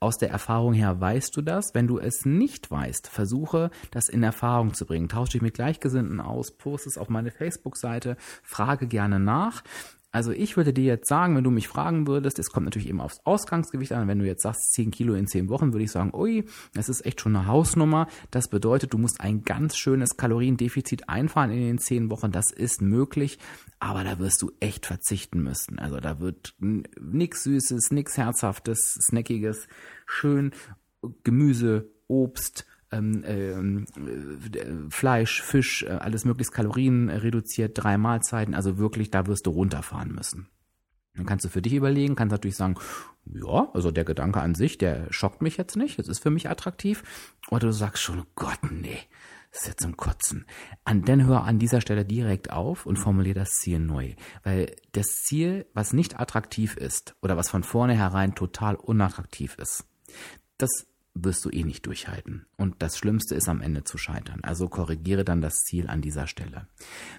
Aus 0.00 0.16
der 0.16 0.30
Erfahrung 0.30 0.72
her 0.72 1.00
weißt 1.00 1.36
du 1.36 1.42
das. 1.42 1.74
Wenn 1.74 1.86
du 1.86 1.98
es 1.98 2.24
nicht 2.24 2.70
weißt, 2.70 3.08
versuche 3.08 3.70
das 3.90 4.08
in 4.08 4.22
Erfahrung 4.22 4.74
zu 4.74 4.86
bringen. 4.86 5.08
Tausche 5.08 5.32
dich 5.32 5.42
mit 5.42 5.54
Gleichgesinnten 5.54 6.20
aus, 6.20 6.52
poste 6.52 6.88
es 6.88 6.98
auf 6.98 7.08
meine 7.08 7.30
Facebook-Seite, 7.30 8.16
frage 8.42 8.86
gerne 8.86 9.18
nach. 9.18 9.62
Also 10.10 10.32
ich 10.32 10.56
würde 10.56 10.72
dir 10.72 10.84
jetzt 10.84 11.06
sagen, 11.06 11.36
wenn 11.36 11.44
du 11.44 11.50
mich 11.50 11.68
fragen 11.68 12.06
würdest, 12.06 12.38
es 12.38 12.50
kommt 12.50 12.64
natürlich 12.64 12.88
eben 12.88 13.00
aufs 13.00 13.20
Ausgangsgewicht 13.24 13.92
an, 13.92 14.08
wenn 14.08 14.18
du 14.18 14.26
jetzt 14.26 14.42
sagst 14.42 14.72
10 14.72 14.90
Kilo 14.90 15.14
in 15.14 15.26
10 15.26 15.50
Wochen, 15.50 15.72
würde 15.72 15.84
ich 15.84 15.90
sagen, 15.90 16.14
ui, 16.14 16.46
das 16.72 16.88
ist 16.88 17.04
echt 17.04 17.20
schon 17.20 17.36
eine 17.36 17.46
Hausnummer. 17.46 18.08
Das 18.30 18.48
bedeutet, 18.48 18.94
du 18.94 18.98
musst 18.98 19.20
ein 19.20 19.42
ganz 19.42 19.76
schönes 19.76 20.16
Kaloriendefizit 20.16 21.10
einfahren 21.10 21.50
in 21.50 21.60
den 21.60 21.78
10 21.78 22.10
Wochen. 22.10 22.32
Das 22.32 22.50
ist 22.50 22.80
möglich, 22.80 23.38
aber 23.80 24.02
da 24.02 24.18
wirst 24.18 24.40
du 24.40 24.50
echt 24.60 24.86
verzichten 24.86 25.42
müssen. 25.42 25.78
Also 25.78 26.00
da 26.00 26.20
wird 26.20 26.54
nichts 26.58 27.42
Süßes, 27.42 27.90
nichts 27.90 28.16
Herzhaftes, 28.16 28.98
Snackiges, 29.08 29.68
schön 30.06 30.52
Gemüse, 31.22 31.90
Obst, 32.06 32.66
ähm, 32.90 33.24
ähm, 33.26 33.86
äh, 34.54 34.90
Fleisch, 34.90 35.42
Fisch, 35.42 35.82
äh, 35.82 35.88
alles 35.88 36.24
möglichst 36.24 36.52
Kalorien 36.52 37.10
reduziert, 37.10 37.72
drei 37.74 37.98
Mahlzeiten, 37.98 38.54
also 38.54 38.78
wirklich, 38.78 39.10
da 39.10 39.26
wirst 39.26 39.46
du 39.46 39.50
runterfahren 39.50 40.14
müssen. 40.14 40.48
Dann 41.14 41.26
kannst 41.26 41.44
du 41.44 41.48
für 41.48 41.62
dich 41.62 41.74
überlegen, 41.74 42.14
kannst 42.14 42.32
natürlich 42.32 42.56
sagen, 42.56 42.76
ja, 43.26 43.68
also 43.74 43.90
der 43.90 44.04
Gedanke 44.04 44.40
an 44.40 44.54
sich, 44.54 44.78
der 44.78 45.12
schockt 45.12 45.42
mich 45.42 45.56
jetzt 45.56 45.76
nicht, 45.76 45.98
es 45.98 46.08
ist 46.08 46.20
für 46.20 46.30
mich 46.30 46.48
attraktiv. 46.48 47.02
Oder 47.50 47.66
du 47.66 47.72
sagst 47.72 48.02
schon, 48.02 48.20
oh 48.20 48.26
Gott, 48.36 48.58
nee, 48.70 48.98
das 49.50 49.62
ist 49.62 49.68
jetzt 49.68 49.82
zum 49.82 49.96
Kotzen. 49.96 50.46
An, 50.84 51.02
dann 51.02 51.26
hör 51.26 51.44
an 51.44 51.58
dieser 51.58 51.80
Stelle 51.80 52.04
direkt 52.04 52.50
auf 52.52 52.86
und 52.86 52.96
formulier 52.96 53.34
das 53.34 53.50
Ziel 53.50 53.80
neu. 53.80 54.14
Weil 54.44 54.76
das 54.92 55.06
Ziel, 55.24 55.66
was 55.74 55.92
nicht 55.92 56.20
attraktiv 56.20 56.76
ist 56.76 57.16
oder 57.20 57.36
was 57.36 57.50
von 57.50 57.64
vornherein 57.64 58.34
total 58.34 58.76
unattraktiv 58.76 59.56
ist, 59.58 59.86
das 60.58 60.86
wirst 61.24 61.44
du 61.44 61.50
eh 61.50 61.64
nicht 61.64 61.86
durchhalten. 61.86 62.46
Und 62.56 62.76
das 62.78 62.98
Schlimmste 62.98 63.34
ist 63.34 63.48
am 63.48 63.60
Ende 63.60 63.84
zu 63.84 63.98
scheitern. 63.98 64.40
Also 64.42 64.68
korrigiere 64.68 65.24
dann 65.24 65.40
das 65.40 65.64
Ziel 65.64 65.88
an 65.88 66.00
dieser 66.00 66.26
Stelle. 66.26 66.68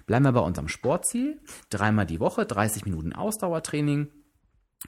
Bleiben 0.06 0.24
wir 0.24 0.32
bei 0.32 0.40
unserem 0.40 0.68
Sportziel. 0.68 1.40
Dreimal 1.70 2.06
die 2.06 2.20
Woche, 2.20 2.46
30 2.46 2.84
Minuten 2.84 3.12
Ausdauertraining. 3.12 4.08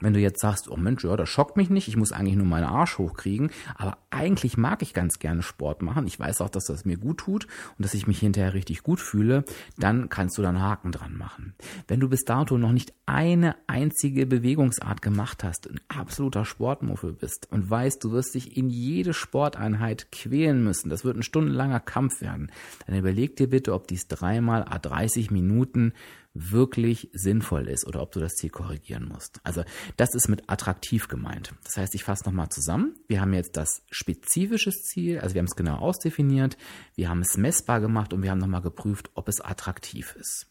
Wenn 0.01 0.13
du 0.13 0.19
jetzt 0.19 0.41
sagst, 0.41 0.69
oh 0.69 0.75
Mensch, 0.75 1.03
ja, 1.03 1.15
das 1.15 1.29
schockt 1.29 1.55
mich 1.55 1.69
nicht, 1.69 1.87
ich 1.87 1.97
muss 1.97 2.11
eigentlich 2.11 2.35
nur 2.35 2.47
meinen 2.47 2.65
Arsch 2.65 2.97
hochkriegen, 2.97 3.51
aber 3.75 3.99
eigentlich 4.09 4.57
mag 4.57 4.81
ich 4.81 4.93
ganz 4.93 5.19
gerne 5.19 5.43
Sport 5.43 5.83
machen, 5.83 6.07
ich 6.07 6.19
weiß 6.19 6.41
auch, 6.41 6.49
dass 6.49 6.65
das 6.65 6.83
mir 6.83 6.97
gut 6.97 7.19
tut 7.19 7.45
und 7.77 7.85
dass 7.85 7.93
ich 7.93 8.07
mich 8.07 8.19
hinterher 8.19 8.55
richtig 8.55 8.81
gut 8.81 8.99
fühle, 8.99 9.45
dann 9.77 10.09
kannst 10.09 10.37
du 10.37 10.41
da 10.41 10.49
einen 10.49 10.61
Haken 10.61 10.91
dran 10.91 11.15
machen. 11.15 11.53
Wenn 11.87 11.99
du 11.99 12.09
bis 12.09 12.23
dato 12.23 12.57
noch 12.57 12.71
nicht 12.71 12.93
eine 13.05 13.55
einzige 13.67 14.25
Bewegungsart 14.25 15.03
gemacht 15.03 15.43
hast, 15.43 15.69
ein 15.69 15.79
absoluter 15.89 16.43
Sportmuffel 16.43 17.13
bist 17.13 17.47
und 17.51 17.69
weißt, 17.69 18.03
du 18.03 18.11
wirst 18.11 18.33
dich 18.33 18.57
in 18.57 18.71
jede 18.71 19.13
Sporteinheit 19.13 20.11
quälen 20.11 20.63
müssen, 20.63 20.89
das 20.89 21.05
wird 21.05 21.17
ein 21.17 21.23
stundenlanger 21.23 21.79
Kampf 21.79 22.19
werden, 22.19 22.51
dann 22.87 22.97
überleg 22.97 23.35
dir 23.35 23.47
bitte, 23.47 23.73
ob 23.73 23.87
dies 23.87 24.07
dreimal 24.07 24.63
a 24.63 24.79
30 24.79 25.29
Minuten 25.29 25.93
wirklich 26.33 27.09
sinnvoll 27.13 27.67
ist 27.67 27.85
oder 27.85 28.01
ob 28.01 28.11
du 28.11 28.19
das 28.19 28.33
Ziel 28.33 28.49
korrigieren 28.49 29.07
musst. 29.07 29.39
Also 29.43 29.63
das 29.97 30.15
ist 30.15 30.29
mit 30.29 30.49
attraktiv 30.49 31.07
gemeint. 31.07 31.53
Das 31.63 31.77
heißt, 31.77 31.93
ich 31.93 32.03
fasse 32.03 32.25
nochmal 32.25 32.49
zusammen. 32.49 32.95
Wir 33.07 33.21
haben 33.21 33.33
jetzt 33.33 33.55
das 33.55 33.83
spezifische 33.91 34.71
Ziel, 34.71 35.19
also 35.19 35.35
wir 35.35 35.39
haben 35.39 35.47
es 35.47 35.55
genau 35.55 35.77
ausdefiniert, 35.77 36.57
wir 36.95 37.09
haben 37.09 37.21
es 37.21 37.37
messbar 37.37 37.81
gemacht 37.81 38.13
und 38.13 38.23
wir 38.23 38.31
haben 38.31 38.39
nochmal 38.39 38.61
geprüft, 38.61 39.11
ob 39.13 39.27
es 39.27 39.41
attraktiv 39.41 40.15
ist. 40.19 40.47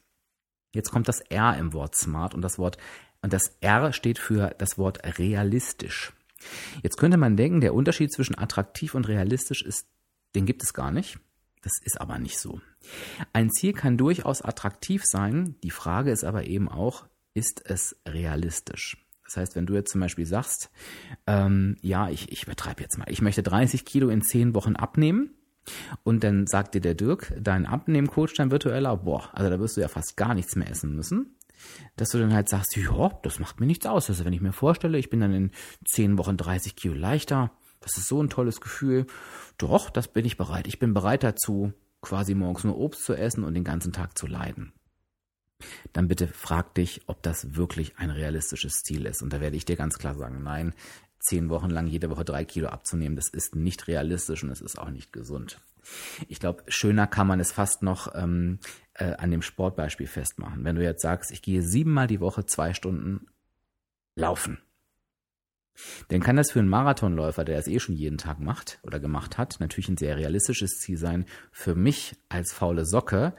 Jetzt 0.72 0.90
kommt 0.90 1.08
das 1.08 1.20
R 1.20 1.56
im 1.58 1.72
Wort 1.72 1.96
smart 1.96 2.34
und 2.34 2.42
das 2.42 2.58
Wort 2.58 2.78
und 3.20 3.32
das 3.32 3.56
R 3.60 3.92
steht 3.92 4.18
für 4.18 4.54
das 4.58 4.78
Wort 4.78 5.18
realistisch. 5.18 6.12
Jetzt 6.82 6.96
könnte 6.96 7.16
man 7.16 7.36
denken, 7.36 7.60
der 7.60 7.74
Unterschied 7.74 8.12
zwischen 8.12 8.38
attraktiv 8.38 8.94
und 8.94 9.08
realistisch 9.08 9.62
ist, 9.62 9.86
den 10.34 10.46
gibt 10.46 10.62
es 10.62 10.74
gar 10.74 10.90
nicht. 10.90 11.18
Das 11.62 11.72
ist 11.84 12.00
aber 12.00 12.18
nicht 12.18 12.38
so. 12.38 12.60
Ein 13.32 13.50
Ziel 13.50 13.72
kann 13.72 13.96
durchaus 13.96 14.42
attraktiv 14.42 15.02
sein. 15.04 15.56
Die 15.62 15.70
Frage 15.70 16.10
ist 16.10 16.24
aber 16.24 16.46
eben 16.46 16.68
auch, 16.68 17.06
ist 17.34 17.62
es 17.64 17.96
realistisch? 18.06 18.98
Das 19.24 19.36
heißt, 19.36 19.56
wenn 19.56 19.66
du 19.66 19.74
jetzt 19.74 19.92
zum 19.92 20.00
Beispiel 20.00 20.26
sagst, 20.26 20.70
ähm, 21.26 21.76
ja, 21.80 22.10
ich, 22.10 22.30
ich 22.30 22.42
übertreibe 22.42 22.82
jetzt 22.82 22.98
mal, 22.98 23.06
ich 23.08 23.22
möchte 23.22 23.42
30 23.42 23.84
Kilo 23.84 24.10
in 24.10 24.22
10 24.22 24.54
Wochen 24.54 24.76
abnehmen, 24.76 25.30
und 26.02 26.24
dann 26.24 26.46
sagt 26.46 26.74
dir 26.74 26.80
der 26.80 26.94
Dirk, 26.94 27.32
dein 27.40 27.66
Abnehmcoach, 27.66 28.34
dein 28.36 28.50
virtueller, 28.50 28.96
boah, 28.96 29.30
also 29.32 29.48
da 29.48 29.60
wirst 29.60 29.76
du 29.76 29.80
ja 29.80 29.88
fast 29.88 30.16
gar 30.16 30.34
nichts 30.34 30.56
mehr 30.56 30.68
essen 30.68 30.94
müssen. 30.94 31.36
Dass 31.94 32.08
du 32.10 32.18
dann 32.18 32.34
halt 32.34 32.48
sagst, 32.48 32.76
ja, 32.76 33.20
das 33.22 33.38
macht 33.38 33.60
mir 33.60 33.66
nichts 33.66 33.86
aus. 33.86 34.08
Also 34.08 34.24
wenn 34.24 34.32
ich 34.32 34.40
mir 34.40 34.52
vorstelle, 34.52 34.98
ich 34.98 35.10
bin 35.10 35.20
dann 35.20 35.32
in 35.32 35.50
10 35.84 36.18
Wochen 36.18 36.36
30 36.36 36.74
Kilo 36.74 36.94
leichter, 36.94 37.52
das 37.82 37.96
ist 37.96 38.08
so 38.08 38.22
ein 38.22 38.30
tolles 38.30 38.60
Gefühl. 38.60 39.06
Doch, 39.58 39.90
das 39.90 40.08
bin 40.08 40.24
ich 40.24 40.36
bereit. 40.36 40.66
Ich 40.66 40.78
bin 40.78 40.94
bereit 40.94 41.22
dazu, 41.22 41.72
quasi 42.00 42.34
morgens 42.34 42.64
nur 42.64 42.78
Obst 42.78 43.04
zu 43.04 43.14
essen 43.14 43.44
und 43.44 43.54
den 43.54 43.64
ganzen 43.64 43.92
Tag 43.92 44.18
zu 44.18 44.26
leiden. 44.26 44.72
Dann 45.92 46.08
bitte 46.08 46.26
frag 46.26 46.74
dich, 46.74 47.02
ob 47.06 47.22
das 47.22 47.54
wirklich 47.54 47.96
ein 47.98 48.10
realistisches 48.10 48.82
Ziel 48.82 49.06
ist. 49.06 49.22
Und 49.22 49.32
da 49.32 49.40
werde 49.40 49.56
ich 49.56 49.64
dir 49.64 49.76
ganz 49.76 49.98
klar 49.98 50.14
sagen, 50.14 50.42
nein, 50.42 50.74
zehn 51.20 51.48
Wochen 51.50 51.70
lang 51.70 51.86
jede 51.86 52.10
Woche 52.10 52.24
drei 52.24 52.44
Kilo 52.44 52.68
abzunehmen, 52.68 53.14
das 53.14 53.28
ist 53.28 53.54
nicht 53.54 53.86
realistisch 53.86 54.42
und 54.42 54.50
es 54.50 54.60
ist 54.60 54.78
auch 54.78 54.90
nicht 54.90 55.12
gesund. 55.12 55.60
Ich 56.28 56.40
glaube, 56.40 56.64
schöner 56.66 57.06
kann 57.06 57.26
man 57.26 57.40
es 57.40 57.52
fast 57.52 57.82
noch 57.82 58.12
ähm, 58.14 58.58
äh, 58.94 59.14
an 59.14 59.30
dem 59.30 59.42
Sportbeispiel 59.42 60.06
festmachen. 60.06 60.64
Wenn 60.64 60.76
du 60.76 60.82
jetzt 60.82 61.02
sagst, 61.02 61.30
ich 61.30 61.42
gehe 61.42 61.62
siebenmal 61.62 62.08
die 62.08 62.20
Woche 62.20 62.44
zwei 62.44 62.74
Stunden 62.74 63.26
laufen 64.16 64.58
dann 66.08 66.20
kann 66.20 66.36
das 66.36 66.50
für 66.50 66.58
einen 66.58 66.68
Marathonläufer, 66.68 67.44
der 67.44 67.56
das 67.56 67.66
eh 67.66 67.80
schon 67.80 67.96
jeden 67.96 68.18
Tag 68.18 68.40
macht 68.40 68.78
oder 68.82 69.00
gemacht 69.00 69.38
hat, 69.38 69.56
natürlich 69.60 69.88
ein 69.88 69.96
sehr 69.96 70.16
realistisches 70.16 70.78
Ziel 70.78 70.98
sein. 70.98 71.24
Für 71.50 71.74
mich 71.74 72.14
als 72.28 72.52
faule 72.52 72.84
Socke, 72.84 73.34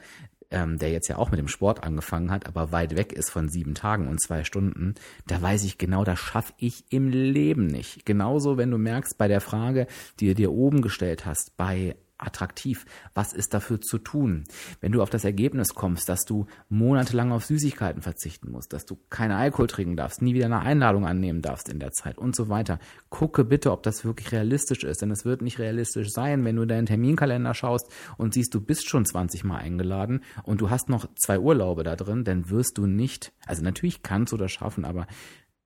ähm, 0.50 0.78
der 0.78 0.90
jetzt 0.90 1.08
ja 1.08 1.16
auch 1.16 1.30
mit 1.30 1.40
dem 1.40 1.48
Sport 1.48 1.82
angefangen 1.82 2.30
hat, 2.30 2.46
aber 2.46 2.72
weit 2.72 2.96
weg 2.96 3.12
ist 3.12 3.30
von 3.30 3.48
sieben 3.48 3.74
Tagen 3.74 4.08
und 4.08 4.20
zwei 4.20 4.44
Stunden, 4.44 4.94
da 5.26 5.40
weiß 5.40 5.64
ich 5.64 5.78
genau, 5.78 6.04
das 6.04 6.18
schaffe 6.18 6.52
ich 6.58 6.84
im 6.90 7.08
Leben 7.08 7.66
nicht. 7.66 8.06
Genauso, 8.06 8.56
wenn 8.56 8.70
du 8.70 8.78
merkst 8.78 9.18
bei 9.18 9.28
der 9.28 9.40
Frage, 9.40 9.86
die 10.20 10.28
du 10.28 10.34
dir 10.34 10.52
oben 10.52 10.82
gestellt 10.82 11.26
hast, 11.26 11.56
bei 11.56 11.96
attraktiv? 12.18 12.86
Was 13.14 13.32
ist 13.32 13.54
dafür 13.54 13.80
zu 13.80 13.98
tun? 13.98 14.44
Wenn 14.80 14.92
du 14.92 15.02
auf 15.02 15.10
das 15.10 15.24
Ergebnis 15.24 15.74
kommst, 15.74 16.08
dass 16.08 16.24
du 16.24 16.46
monatelang 16.68 17.32
auf 17.32 17.44
Süßigkeiten 17.44 18.02
verzichten 18.02 18.50
musst, 18.50 18.72
dass 18.72 18.86
du 18.86 18.98
keine 19.10 19.36
Alkohol 19.36 19.66
trinken 19.66 19.96
darfst, 19.96 20.22
nie 20.22 20.34
wieder 20.34 20.46
eine 20.46 20.60
Einladung 20.60 21.06
annehmen 21.06 21.42
darfst 21.42 21.68
in 21.68 21.80
der 21.80 21.92
Zeit 21.92 22.18
und 22.18 22.36
so 22.36 22.48
weiter, 22.48 22.78
gucke 23.08 23.44
bitte, 23.44 23.72
ob 23.72 23.82
das 23.82 24.04
wirklich 24.04 24.32
realistisch 24.32 24.84
ist, 24.84 25.02
denn 25.02 25.10
es 25.10 25.24
wird 25.24 25.42
nicht 25.42 25.58
realistisch 25.58 26.10
sein, 26.10 26.44
wenn 26.44 26.56
du 26.56 26.66
deinen 26.66 26.86
Terminkalender 26.86 27.54
schaust 27.54 27.90
und 28.16 28.34
siehst, 28.34 28.54
du 28.54 28.60
bist 28.60 28.88
schon 28.88 29.04
20 29.04 29.44
Mal 29.44 29.58
eingeladen 29.58 30.22
und 30.44 30.60
du 30.60 30.70
hast 30.70 30.88
noch 30.88 31.06
zwei 31.16 31.38
Urlaube 31.38 31.84
da 31.84 31.96
drin, 31.96 32.24
dann 32.24 32.50
wirst 32.50 32.78
du 32.78 32.86
nicht, 32.86 33.32
also 33.46 33.62
natürlich 33.62 34.02
kannst 34.02 34.32
du 34.32 34.36
das 34.36 34.52
schaffen, 34.52 34.84
aber 34.84 35.06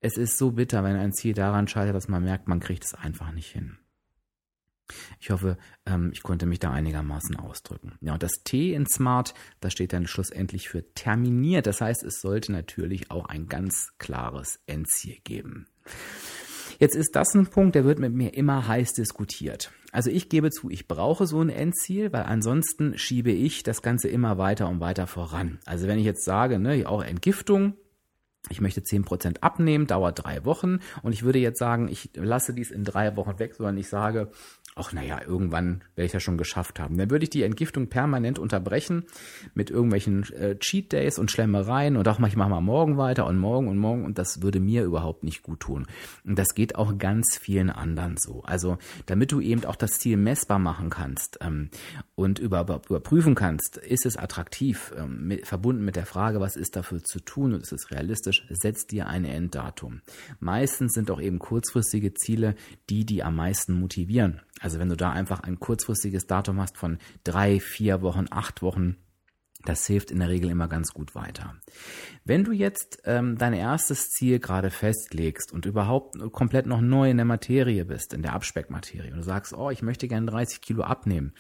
es 0.00 0.16
ist 0.16 0.38
so 0.38 0.52
bitter, 0.52 0.84
wenn 0.84 0.96
ein 0.96 1.12
Ziel 1.12 1.34
daran 1.34 1.66
scheitert, 1.66 1.96
dass 1.96 2.08
man 2.08 2.22
merkt, 2.22 2.46
man 2.48 2.60
kriegt 2.60 2.84
es 2.84 2.94
einfach 2.94 3.32
nicht 3.32 3.50
hin. 3.50 3.78
Ich 5.20 5.30
hoffe, 5.30 5.56
ähm, 5.86 6.10
ich 6.12 6.22
konnte 6.22 6.46
mich 6.46 6.58
da 6.58 6.70
einigermaßen 6.70 7.36
ausdrücken. 7.36 7.92
Ja, 8.00 8.14
und 8.14 8.22
das 8.22 8.32
T 8.44 8.72
in 8.72 8.86
Smart, 8.86 9.34
das 9.60 9.72
steht 9.72 9.92
dann 9.92 10.06
schlussendlich 10.06 10.68
für 10.68 10.84
terminiert. 10.94 11.66
Das 11.66 11.80
heißt, 11.80 12.02
es 12.04 12.20
sollte 12.20 12.52
natürlich 12.52 13.10
auch 13.10 13.26
ein 13.26 13.46
ganz 13.46 13.92
klares 13.98 14.60
Endziel 14.66 15.18
geben. 15.24 15.66
Jetzt 16.78 16.94
ist 16.94 17.16
das 17.16 17.34
ein 17.34 17.48
Punkt, 17.48 17.74
der 17.74 17.84
wird 17.84 17.98
mit 17.98 18.12
mir 18.12 18.34
immer 18.34 18.68
heiß 18.68 18.92
diskutiert. 18.92 19.72
Also 19.90 20.10
ich 20.10 20.28
gebe 20.28 20.50
zu, 20.50 20.70
ich 20.70 20.86
brauche 20.86 21.26
so 21.26 21.40
ein 21.40 21.48
Endziel, 21.48 22.12
weil 22.12 22.22
ansonsten 22.22 22.96
schiebe 22.96 23.32
ich 23.32 23.64
das 23.64 23.82
Ganze 23.82 24.08
immer 24.08 24.38
weiter 24.38 24.68
und 24.68 24.78
weiter 24.80 25.06
voran. 25.06 25.58
Also 25.64 25.88
wenn 25.88 25.98
ich 25.98 26.04
jetzt 26.04 26.24
sage, 26.24 26.58
ne, 26.58 26.84
auch 26.86 27.02
Entgiftung, 27.02 27.74
ich 28.50 28.60
möchte 28.60 28.82
zehn 28.82 29.04
Prozent 29.04 29.42
abnehmen, 29.42 29.86
dauert 29.86 30.24
drei 30.24 30.44
Wochen 30.44 30.78
und 31.02 31.12
ich 31.12 31.22
würde 31.22 31.38
jetzt 31.38 31.58
sagen, 31.58 31.88
ich 31.88 32.10
lasse 32.14 32.54
dies 32.54 32.70
in 32.70 32.84
drei 32.84 33.16
Wochen 33.16 33.38
weg, 33.38 33.54
sondern 33.54 33.76
ich 33.76 33.88
sage, 33.88 34.30
ach 34.78 34.92
naja, 34.92 35.20
irgendwann 35.26 35.82
werde 35.96 36.06
ich 36.06 36.12
das 36.12 36.22
schon 36.22 36.38
geschafft 36.38 36.78
haben. 36.78 36.96
Dann 36.96 37.10
würde 37.10 37.24
ich 37.24 37.30
die 37.30 37.42
Entgiftung 37.42 37.88
permanent 37.88 38.38
unterbrechen 38.38 39.04
mit 39.54 39.70
irgendwelchen 39.70 40.22
äh, 40.32 40.56
Cheat 40.58 40.92
Days 40.92 41.18
und 41.18 41.30
Schlemmereien 41.30 41.96
und 41.96 42.06
auch 42.08 42.18
manchmal 42.18 42.48
mal 42.48 42.60
morgen 42.60 42.96
weiter 42.96 43.26
und 43.26 43.38
morgen 43.38 43.68
und 43.68 43.78
morgen 43.78 44.04
und 44.04 44.18
das 44.18 44.40
würde 44.40 44.60
mir 44.60 44.84
überhaupt 44.84 45.24
nicht 45.24 45.42
gut 45.42 45.60
tun. 45.60 45.86
Und 46.24 46.38
das 46.38 46.54
geht 46.54 46.76
auch 46.76 46.96
ganz 46.96 47.38
vielen 47.40 47.70
anderen 47.70 48.16
so. 48.18 48.42
Also 48.44 48.78
damit 49.06 49.32
du 49.32 49.40
eben 49.40 49.64
auch 49.64 49.76
das 49.76 49.98
Ziel 49.98 50.16
messbar 50.16 50.58
machen 50.58 50.90
kannst 50.90 51.38
ähm, 51.40 51.70
und 52.14 52.38
über, 52.38 52.60
überprüfen 52.60 53.34
kannst, 53.34 53.76
ist 53.78 54.06
es 54.06 54.16
attraktiv, 54.16 54.92
ähm, 54.96 55.26
mit, 55.26 55.46
verbunden 55.46 55.84
mit 55.84 55.96
der 55.96 56.06
Frage, 56.06 56.40
was 56.40 56.56
ist 56.56 56.76
dafür 56.76 57.02
zu 57.02 57.20
tun 57.20 57.52
und 57.52 57.62
ist 57.62 57.72
es 57.72 57.90
realistisch, 57.90 58.27
setz 58.50 58.86
dir 58.86 59.06
ein 59.06 59.24
Enddatum. 59.24 60.02
Meistens 60.40 60.94
sind 60.94 61.10
auch 61.10 61.20
eben 61.20 61.38
kurzfristige 61.38 62.14
Ziele 62.14 62.54
die, 62.90 63.04
die 63.04 63.22
am 63.22 63.36
meisten 63.36 63.72
motivieren. 63.74 64.40
Also 64.60 64.78
wenn 64.78 64.88
du 64.88 64.96
da 64.96 65.10
einfach 65.10 65.40
ein 65.40 65.60
kurzfristiges 65.60 66.26
Datum 66.26 66.60
hast 66.60 66.76
von 66.76 66.98
drei, 67.24 67.60
vier 67.60 68.02
Wochen, 68.02 68.26
acht 68.30 68.62
Wochen, 68.62 68.96
das 69.64 69.86
hilft 69.86 70.10
in 70.10 70.20
der 70.20 70.28
Regel 70.28 70.50
immer 70.50 70.68
ganz 70.68 70.92
gut 70.92 71.14
weiter. 71.14 71.56
Wenn 72.24 72.44
du 72.44 72.52
jetzt 72.52 73.02
ähm, 73.04 73.36
dein 73.36 73.52
erstes 73.52 74.08
Ziel 74.10 74.38
gerade 74.38 74.70
festlegst 74.70 75.52
und 75.52 75.66
überhaupt 75.66 76.16
komplett 76.32 76.66
noch 76.66 76.80
neu 76.80 77.10
in 77.10 77.16
der 77.16 77.26
Materie 77.26 77.84
bist, 77.84 78.14
in 78.14 78.22
der 78.22 78.34
Abspeckmaterie, 78.34 79.10
und 79.10 79.18
du 79.18 79.22
sagst, 79.24 79.52
oh, 79.52 79.70
ich 79.70 79.82
möchte 79.82 80.06
gerne 80.06 80.26
30 80.26 80.60
Kilo 80.60 80.84
abnehmen, 80.84 81.32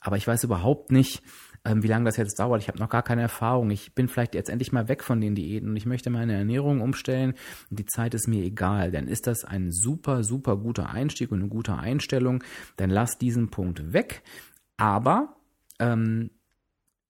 aber 0.00 0.16
ich 0.16 0.26
weiß 0.26 0.44
überhaupt 0.44 0.92
nicht, 0.92 1.22
ähm, 1.64 1.82
wie 1.82 1.88
lange 1.88 2.04
das 2.04 2.16
jetzt 2.16 2.38
dauert. 2.38 2.60
Ich 2.62 2.68
habe 2.68 2.78
noch 2.78 2.88
gar 2.88 3.02
keine 3.02 3.22
Erfahrung. 3.22 3.70
Ich 3.70 3.94
bin 3.94 4.08
vielleicht 4.08 4.34
jetzt 4.34 4.50
endlich 4.50 4.72
mal 4.72 4.88
weg 4.88 5.02
von 5.02 5.20
den 5.20 5.34
Diäten 5.34 5.70
und 5.70 5.76
ich 5.76 5.86
möchte 5.86 6.10
meine 6.10 6.34
Ernährung 6.34 6.80
umstellen 6.80 7.34
und 7.70 7.78
die 7.78 7.86
Zeit 7.86 8.14
ist 8.14 8.28
mir 8.28 8.44
egal. 8.44 8.90
Dann 8.90 9.08
ist 9.08 9.26
das 9.26 9.44
ein 9.44 9.72
super, 9.72 10.24
super 10.24 10.56
guter 10.56 10.90
Einstieg 10.90 11.32
und 11.32 11.40
eine 11.40 11.48
gute 11.48 11.76
Einstellung. 11.76 12.44
Dann 12.76 12.90
lass 12.90 13.18
diesen 13.18 13.50
Punkt 13.50 13.92
weg. 13.92 14.22
Aber 14.76 15.36
ähm, 15.78 16.30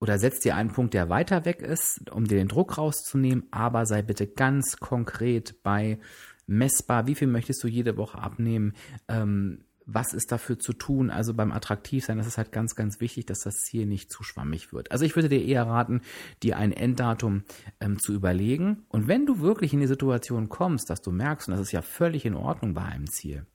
oder 0.00 0.18
setz 0.18 0.40
dir 0.40 0.54
einen 0.54 0.70
Punkt, 0.70 0.92
der 0.92 1.08
weiter 1.08 1.44
weg 1.44 1.62
ist, 1.62 2.10
um 2.10 2.26
dir 2.26 2.36
den 2.36 2.48
Druck 2.48 2.76
rauszunehmen, 2.76 3.44
aber 3.50 3.86
sei 3.86 4.02
bitte 4.02 4.26
ganz 4.26 4.76
konkret 4.76 5.62
bei 5.62 5.98
messbar, 6.46 7.06
wie 7.06 7.14
viel 7.14 7.28
möchtest 7.28 7.64
du 7.64 7.68
jede 7.68 7.96
Woche 7.96 8.18
abnehmen, 8.18 8.74
ähm, 9.08 9.64
was 9.86 10.14
ist 10.14 10.32
dafür 10.32 10.58
zu 10.58 10.72
tun? 10.72 11.10
Also 11.10 11.34
beim 11.34 11.52
Attraktivsein, 11.52 12.18
das 12.18 12.26
ist 12.26 12.38
halt 12.38 12.52
ganz, 12.52 12.74
ganz 12.74 13.00
wichtig, 13.00 13.26
dass 13.26 13.40
das 13.40 13.56
Ziel 13.56 13.86
nicht 13.86 14.10
zu 14.10 14.22
schwammig 14.22 14.72
wird. 14.72 14.90
Also 14.90 15.04
ich 15.04 15.14
würde 15.14 15.28
dir 15.28 15.44
eher 15.44 15.66
raten, 15.66 16.00
dir 16.42 16.56
ein 16.56 16.72
Enddatum 16.72 17.44
ähm, 17.80 17.98
zu 17.98 18.14
überlegen. 18.14 18.84
Und 18.88 19.08
wenn 19.08 19.26
du 19.26 19.40
wirklich 19.40 19.72
in 19.72 19.80
die 19.80 19.86
Situation 19.86 20.48
kommst, 20.48 20.88
dass 20.90 21.02
du 21.02 21.10
merkst, 21.10 21.48
und 21.48 21.52
das 21.52 21.60
ist 21.60 21.72
ja 21.72 21.82
völlig 21.82 22.24
in 22.24 22.34
Ordnung 22.34 22.74
bei 22.74 22.82
einem 22.82 23.08
Ziel, 23.10 23.46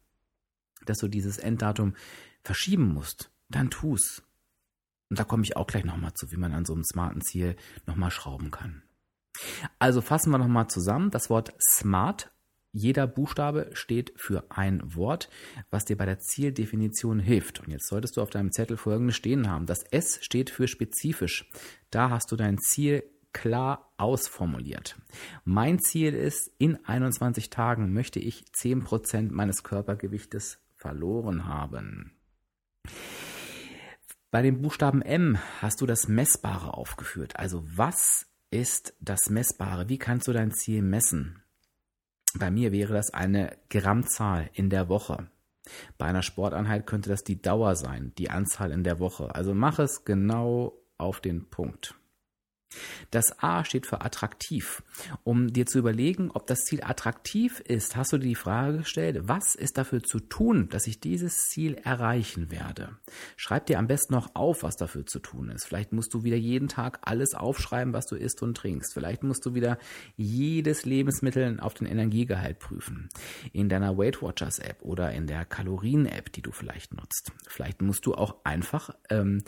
dass 0.85 0.99
du 0.99 1.07
dieses 1.07 1.37
Enddatum 1.37 1.95
verschieben 2.43 2.93
musst, 2.93 3.31
dann 3.49 3.69
tu's. 3.69 4.23
Und 5.09 5.19
da 5.19 5.23
komme 5.23 5.43
ich 5.43 5.57
auch 5.57 5.67
gleich 5.67 5.85
nochmal 5.85 6.13
zu, 6.13 6.31
wie 6.31 6.37
man 6.37 6.53
an 6.53 6.65
so 6.65 6.73
einem 6.73 6.83
smarten 6.83 7.21
Ziel 7.21 7.55
nochmal 7.87 8.11
schrauben 8.11 8.51
kann. 8.51 8.83
Also 9.79 10.01
fassen 10.01 10.31
wir 10.31 10.37
nochmal 10.37 10.67
zusammen. 10.67 11.11
Das 11.11 11.29
Wort 11.29 11.53
smart 11.59 12.31
jeder 12.71 13.07
Buchstabe 13.07 13.69
steht 13.73 14.13
für 14.15 14.45
ein 14.49 14.81
Wort, 14.95 15.29
was 15.69 15.85
dir 15.85 15.97
bei 15.97 16.05
der 16.05 16.19
Zieldefinition 16.19 17.19
hilft. 17.19 17.59
Und 17.59 17.69
jetzt 17.69 17.87
solltest 17.87 18.17
du 18.17 18.21
auf 18.21 18.29
deinem 18.29 18.51
Zettel 18.51 18.77
folgendes 18.77 19.15
stehen 19.15 19.49
haben. 19.49 19.65
Das 19.65 19.83
S 19.83 20.19
steht 20.21 20.49
für 20.49 20.67
spezifisch. 20.67 21.49
Da 21.89 22.09
hast 22.09 22.31
du 22.31 22.35
dein 22.35 22.59
Ziel 22.59 23.03
klar 23.33 23.91
ausformuliert. 23.97 24.97
Mein 25.45 25.79
Ziel 25.79 26.13
ist, 26.13 26.51
in 26.57 26.83
21 26.85 27.49
Tagen 27.49 27.93
möchte 27.93 28.19
ich 28.19 28.43
10% 28.55 29.31
meines 29.31 29.63
Körpergewichtes 29.63 30.59
verloren 30.75 31.45
haben. 31.45 32.13
Bei 34.31 34.41
dem 34.43 34.61
Buchstaben 34.61 35.01
M 35.01 35.39
hast 35.59 35.81
du 35.81 35.87
das 35.87 36.07
Messbare 36.07 36.75
aufgeführt. 36.75 37.37
Also 37.37 37.63
was 37.75 38.27
ist 38.51 38.93
das 38.99 39.29
Messbare? 39.29 39.89
Wie 39.89 39.97
kannst 39.97 40.27
du 40.27 40.33
dein 40.33 40.51
Ziel 40.51 40.81
messen? 40.81 41.41
Bei 42.37 42.51
mir 42.51 42.71
wäre 42.71 42.93
das 42.93 43.13
eine 43.13 43.57
Grammzahl 43.69 44.49
in 44.53 44.69
der 44.69 44.87
Woche. 44.87 45.29
Bei 45.97 46.05
einer 46.05 46.23
Sporteinheit 46.23 46.85
könnte 46.87 47.09
das 47.09 47.23
die 47.23 47.41
Dauer 47.41 47.75
sein, 47.75 48.13
die 48.17 48.29
Anzahl 48.29 48.71
in 48.71 48.83
der 48.83 48.99
Woche. 48.99 49.33
Also 49.35 49.53
mach 49.53 49.79
es 49.79 50.05
genau 50.05 50.73
auf 50.97 51.21
den 51.21 51.49
Punkt. 51.49 51.98
Das 53.11 53.41
A 53.41 53.63
steht 53.65 53.87
für 53.87 54.01
attraktiv. 54.01 54.83
Um 55.23 55.51
dir 55.51 55.65
zu 55.65 55.79
überlegen, 55.79 56.31
ob 56.31 56.47
das 56.47 56.59
Ziel 56.59 56.83
attraktiv 56.83 57.59
ist, 57.61 57.95
hast 57.95 58.13
du 58.13 58.17
dir 58.17 58.27
die 58.27 58.35
Frage 58.35 58.79
gestellt, 58.79 59.21
was 59.23 59.55
ist 59.55 59.77
dafür 59.77 60.03
zu 60.03 60.19
tun, 60.19 60.69
dass 60.69 60.87
ich 60.87 60.99
dieses 60.99 61.49
Ziel 61.49 61.75
erreichen 61.75 62.51
werde? 62.51 62.97
Schreib 63.37 63.65
dir 63.65 63.79
am 63.79 63.87
besten 63.87 64.13
noch 64.13 64.35
auf, 64.35 64.63
was 64.63 64.75
dafür 64.75 65.05
zu 65.05 65.19
tun 65.19 65.49
ist. 65.49 65.65
Vielleicht 65.65 65.91
musst 65.91 66.13
du 66.13 66.23
wieder 66.23 66.37
jeden 66.37 66.67
Tag 66.67 66.99
alles 67.01 67.33
aufschreiben, 67.33 67.93
was 67.93 68.05
du 68.05 68.15
isst 68.15 68.41
und 68.41 68.55
trinkst. 68.55 68.93
Vielleicht 68.93 69.23
musst 69.23 69.45
du 69.45 69.53
wieder 69.53 69.77
jedes 70.15 70.85
Lebensmittel 70.85 71.59
auf 71.59 71.73
den 71.73 71.87
Energiegehalt 71.87 72.59
prüfen. 72.59 73.09
In 73.53 73.69
deiner 73.69 73.97
Weight 73.97 74.21
Watchers 74.21 74.59
App 74.59 74.81
oder 74.81 75.11
in 75.11 75.27
der 75.27 75.45
Kalorien 75.45 76.05
App, 76.05 76.31
die 76.31 76.41
du 76.41 76.51
vielleicht 76.51 76.93
nutzt. 76.93 77.31
Vielleicht 77.47 77.81
musst 77.81 78.05
du 78.05 78.13
auch 78.13 78.37
einfach 78.43 78.91
ähm, 79.09 79.43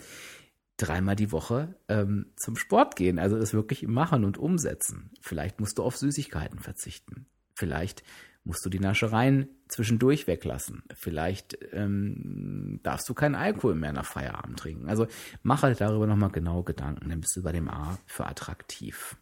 dreimal 0.76 1.16
die 1.16 1.32
Woche 1.32 1.76
ähm, 1.88 2.32
zum 2.36 2.56
Sport 2.56 2.96
gehen, 2.96 3.18
also 3.18 3.36
es 3.36 3.54
wirklich 3.54 3.86
machen 3.86 4.24
und 4.24 4.38
umsetzen. 4.38 5.10
Vielleicht 5.20 5.60
musst 5.60 5.78
du 5.78 5.82
auf 5.82 5.96
Süßigkeiten 5.96 6.58
verzichten. 6.58 7.26
Vielleicht 7.54 8.02
musst 8.44 8.64
du 8.64 8.70
die 8.70 8.80
Naschereien 8.80 9.48
zwischendurch 9.68 10.26
weglassen. 10.26 10.82
Vielleicht 10.94 11.56
ähm, 11.72 12.80
darfst 12.82 13.08
du 13.08 13.14
keinen 13.14 13.34
Alkohol 13.34 13.74
mehr 13.74 13.92
nach 13.92 14.06
Feierabend 14.06 14.58
trinken. 14.58 14.88
Also 14.88 15.06
mach 15.42 15.62
halt 15.62 15.80
darüber 15.80 16.06
nochmal 16.06 16.30
genau 16.30 16.62
Gedanken. 16.62 17.08
Dann 17.08 17.20
bist 17.20 17.36
du 17.36 17.42
bei 17.42 17.52
dem 17.52 17.68
A 17.68 17.98
für 18.06 18.26
attraktiv. 18.26 19.16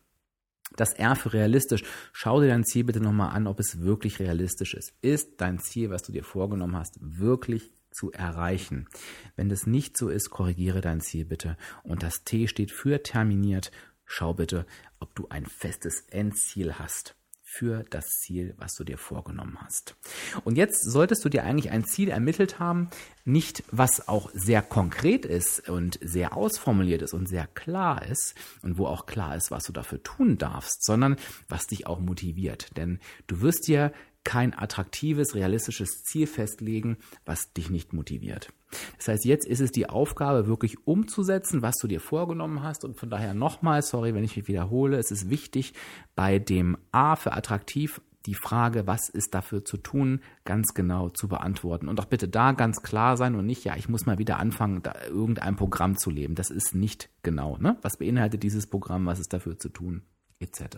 Das 0.76 0.92
R 0.92 1.16
für 1.16 1.32
realistisch. 1.32 1.82
Schau 2.12 2.40
dir 2.40 2.48
dein 2.48 2.64
Ziel 2.64 2.84
bitte 2.84 3.00
nochmal 3.00 3.34
an, 3.34 3.46
ob 3.46 3.58
es 3.60 3.80
wirklich 3.80 4.20
realistisch 4.20 4.74
ist. 4.74 4.94
Ist 5.02 5.40
dein 5.40 5.58
Ziel, 5.58 5.90
was 5.90 6.02
du 6.02 6.12
dir 6.12 6.24
vorgenommen 6.24 6.76
hast, 6.76 6.96
wirklich 7.00 7.72
zu 7.90 8.12
erreichen. 8.12 8.88
Wenn 9.36 9.48
das 9.48 9.66
nicht 9.66 9.96
so 9.96 10.08
ist, 10.08 10.30
korrigiere 10.30 10.80
dein 10.80 11.00
Ziel 11.00 11.24
bitte. 11.24 11.56
Und 11.82 12.02
das 12.02 12.24
T 12.24 12.48
steht 12.48 12.72
für 12.72 13.02
terminiert. 13.02 13.70
Schau 14.04 14.34
bitte, 14.34 14.66
ob 14.98 15.14
du 15.14 15.26
ein 15.28 15.46
festes 15.46 16.04
Endziel 16.10 16.74
hast 16.74 17.14
für 17.52 17.84
das 17.90 18.06
Ziel, 18.20 18.54
was 18.58 18.74
du 18.74 18.84
dir 18.84 18.96
vorgenommen 18.96 19.58
hast. 19.60 19.96
Und 20.44 20.56
jetzt 20.56 20.88
solltest 20.88 21.24
du 21.24 21.28
dir 21.28 21.42
eigentlich 21.42 21.72
ein 21.72 21.84
Ziel 21.84 22.08
ermittelt 22.08 22.60
haben, 22.60 22.90
nicht 23.24 23.64
was 23.72 24.06
auch 24.06 24.30
sehr 24.34 24.62
konkret 24.62 25.26
ist 25.26 25.68
und 25.68 25.98
sehr 26.00 26.36
ausformuliert 26.36 27.02
ist 27.02 27.12
und 27.12 27.28
sehr 27.28 27.48
klar 27.48 28.06
ist 28.06 28.36
und 28.62 28.78
wo 28.78 28.86
auch 28.86 29.06
klar 29.06 29.34
ist, 29.34 29.50
was 29.50 29.64
du 29.64 29.72
dafür 29.72 30.00
tun 30.00 30.38
darfst, 30.38 30.84
sondern 30.84 31.16
was 31.48 31.66
dich 31.66 31.88
auch 31.88 31.98
motiviert. 31.98 32.76
Denn 32.76 33.00
du 33.26 33.40
wirst 33.40 33.66
dir 33.66 33.92
kein 34.24 34.56
attraktives, 34.56 35.34
realistisches 35.34 36.04
Ziel 36.04 36.26
festlegen, 36.26 36.98
was 37.24 37.52
dich 37.52 37.70
nicht 37.70 37.92
motiviert. 37.92 38.52
Das 38.96 39.08
heißt, 39.08 39.24
jetzt 39.24 39.46
ist 39.46 39.60
es 39.60 39.72
die 39.72 39.88
Aufgabe, 39.88 40.46
wirklich 40.46 40.86
umzusetzen, 40.86 41.62
was 41.62 41.76
du 41.76 41.88
dir 41.88 42.00
vorgenommen 42.00 42.62
hast. 42.62 42.84
Und 42.84 42.98
von 42.98 43.10
daher 43.10 43.34
nochmal, 43.34 43.82
sorry, 43.82 44.14
wenn 44.14 44.24
ich 44.24 44.36
mich 44.36 44.48
wiederhole, 44.48 44.98
es 44.98 45.10
ist 45.10 45.30
wichtig, 45.30 45.74
bei 46.14 46.38
dem 46.38 46.76
A 46.92 47.16
für 47.16 47.32
attraktiv 47.32 48.00
die 48.26 48.34
Frage, 48.34 48.86
was 48.86 49.08
ist 49.08 49.34
dafür 49.34 49.64
zu 49.64 49.78
tun, 49.78 50.20
ganz 50.44 50.74
genau 50.74 51.08
zu 51.08 51.26
beantworten. 51.26 51.88
Und 51.88 51.98
auch 52.00 52.04
bitte 52.04 52.28
da 52.28 52.52
ganz 52.52 52.82
klar 52.82 53.16
sein 53.16 53.34
und 53.34 53.46
nicht, 53.46 53.64
ja, 53.64 53.76
ich 53.76 53.88
muss 53.88 54.06
mal 54.06 54.18
wieder 54.18 54.38
anfangen, 54.38 54.82
da 54.82 54.94
irgendein 55.08 55.56
Programm 55.56 55.96
zu 55.96 56.10
leben. 56.10 56.34
Das 56.34 56.50
ist 56.50 56.74
nicht 56.74 57.08
genau. 57.22 57.56
Ne? 57.58 57.78
Was 57.82 57.96
beinhaltet 57.96 58.42
dieses 58.42 58.66
Programm, 58.66 59.06
was 59.06 59.20
ist 59.20 59.32
dafür 59.32 59.58
zu 59.58 59.70
tun, 59.70 60.02
etc. 60.38 60.76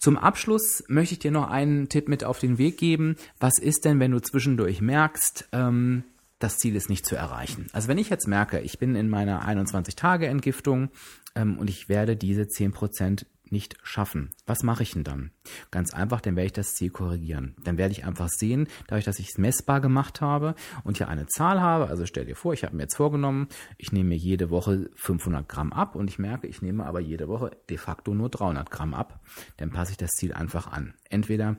Zum 0.00 0.16
Abschluss 0.16 0.82
möchte 0.88 1.12
ich 1.12 1.18
dir 1.18 1.30
noch 1.30 1.50
einen 1.50 1.90
Tipp 1.90 2.08
mit 2.08 2.24
auf 2.24 2.38
den 2.38 2.56
Weg 2.56 2.78
geben. 2.78 3.16
Was 3.38 3.58
ist 3.58 3.84
denn, 3.84 4.00
wenn 4.00 4.12
du 4.12 4.20
zwischendurch 4.20 4.80
merkst, 4.80 5.50
ähm, 5.52 6.04
das 6.38 6.56
Ziel 6.56 6.74
ist 6.74 6.88
nicht 6.88 7.04
zu 7.04 7.16
erreichen? 7.16 7.66
Also 7.74 7.88
wenn 7.88 7.98
ich 7.98 8.08
jetzt 8.08 8.26
merke, 8.26 8.60
ich 8.60 8.78
bin 8.78 8.96
in 8.96 9.10
meiner 9.10 9.46
21-Tage-Entgiftung 9.46 10.88
ähm, 11.34 11.58
und 11.58 11.68
ich 11.68 11.90
werde 11.90 12.16
diese 12.16 12.44
10% 12.44 13.26
nicht 13.50 13.76
schaffen. 13.82 14.30
Was 14.46 14.62
mache 14.62 14.82
ich 14.82 14.92
denn 14.92 15.04
dann? 15.04 15.30
Ganz 15.70 15.94
einfach, 15.94 16.20
dann 16.20 16.36
werde 16.36 16.46
ich 16.46 16.52
das 16.52 16.74
Ziel 16.74 16.90
korrigieren. 16.90 17.56
Dann 17.64 17.78
werde 17.78 17.92
ich 17.92 18.04
einfach 18.04 18.28
sehen, 18.28 18.68
dadurch, 18.86 19.04
dass 19.04 19.18
ich 19.18 19.28
es 19.30 19.38
messbar 19.38 19.80
gemacht 19.80 20.20
habe 20.20 20.54
und 20.84 20.98
hier 20.98 21.08
eine 21.08 21.26
Zahl 21.26 21.60
habe, 21.60 21.88
also 21.88 22.06
stell 22.06 22.26
dir 22.26 22.36
vor, 22.36 22.52
ich 22.52 22.64
habe 22.64 22.76
mir 22.76 22.82
jetzt 22.82 22.96
vorgenommen, 22.96 23.48
ich 23.78 23.92
nehme 23.92 24.10
mir 24.10 24.16
jede 24.16 24.50
Woche 24.50 24.90
500 24.96 25.48
Gramm 25.48 25.72
ab 25.72 25.94
und 25.94 26.08
ich 26.08 26.18
merke, 26.18 26.46
ich 26.46 26.62
nehme 26.62 26.86
aber 26.86 27.00
jede 27.00 27.28
Woche 27.28 27.50
de 27.68 27.78
facto 27.78 28.14
nur 28.14 28.28
300 28.28 28.70
Gramm 28.70 28.94
ab, 28.94 29.20
dann 29.56 29.70
passe 29.70 29.92
ich 29.92 29.96
das 29.96 30.10
Ziel 30.10 30.32
einfach 30.32 30.66
an. 30.66 30.94
Entweder 31.08 31.56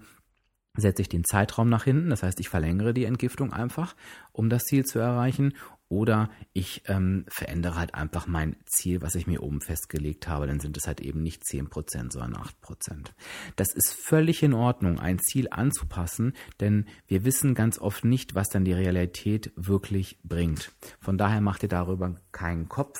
setze 0.77 1.01
ich 1.01 1.09
den 1.09 1.25
Zeitraum 1.25 1.69
nach 1.69 1.83
hinten, 1.83 2.09
das 2.09 2.23
heißt, 2.23 2.39
ich 2.39 2.49
verlängere 2.49 2.93
die 2.93 3.05
Entgiftung 3.05 3.51
einfach, 3.51 3.95
um 4.31 4.49
das 4.49 4.63
Ziel 4.63 4.85
zu 4.85 4.99
erreichen, 4.99 5.53
oder 5.91 6.29
ich 6.53 6.83
ähm, 6.87 7.25
verändere 7.27 7.75
halt 7.75 7.93
einfach 7.95 8.25
mein 8.25 8.55
Ziel, 8.65 9.01
was 9.01 9.15
ich 9.15 9.27
mir 9.27 9.43
oben 9.43 9.59
festgelegt 9.59 10.25
habe, 10.25 10.47
dann 10.47 10.61
sind 10.61 10.77
es 10.77 10.87
halt 10.87 11.01
eben 11.01 11.21
nicht 11.21 11.43
10%, 11.43 12.13
sondern 12.13 12.41
8%. 12.41 13.11
Das 13.57 13.73
ist 13.73 13.93
völlig 13.93 14.41
in 14.41 14.53
Ordnung, 14.53 14.99
ein 14.99 15.19
Ziel 15.19 15.49
anzupassen, 15.51 16.33
denn 16.61 16.85
wir 17.07 17.25
wissen 17.25 17.55
ganz 17.55 17.77
oft 17.77 18.05
nicht, 18.05 18.35
was 18.35 18.47
dann 18.47 18.63
die 18.63 18.71
Realität 18.71 19.51
wirklich 19.57 20.17
bringt. 20.23 20.71
Von 21.01 21.17
daher 21.17 21.41
macht 21.41 21.63
ihr 21.63 21.69
darüber 21.69 22.15
keinen 22.31 22.69
Kopf. 22.69 22.97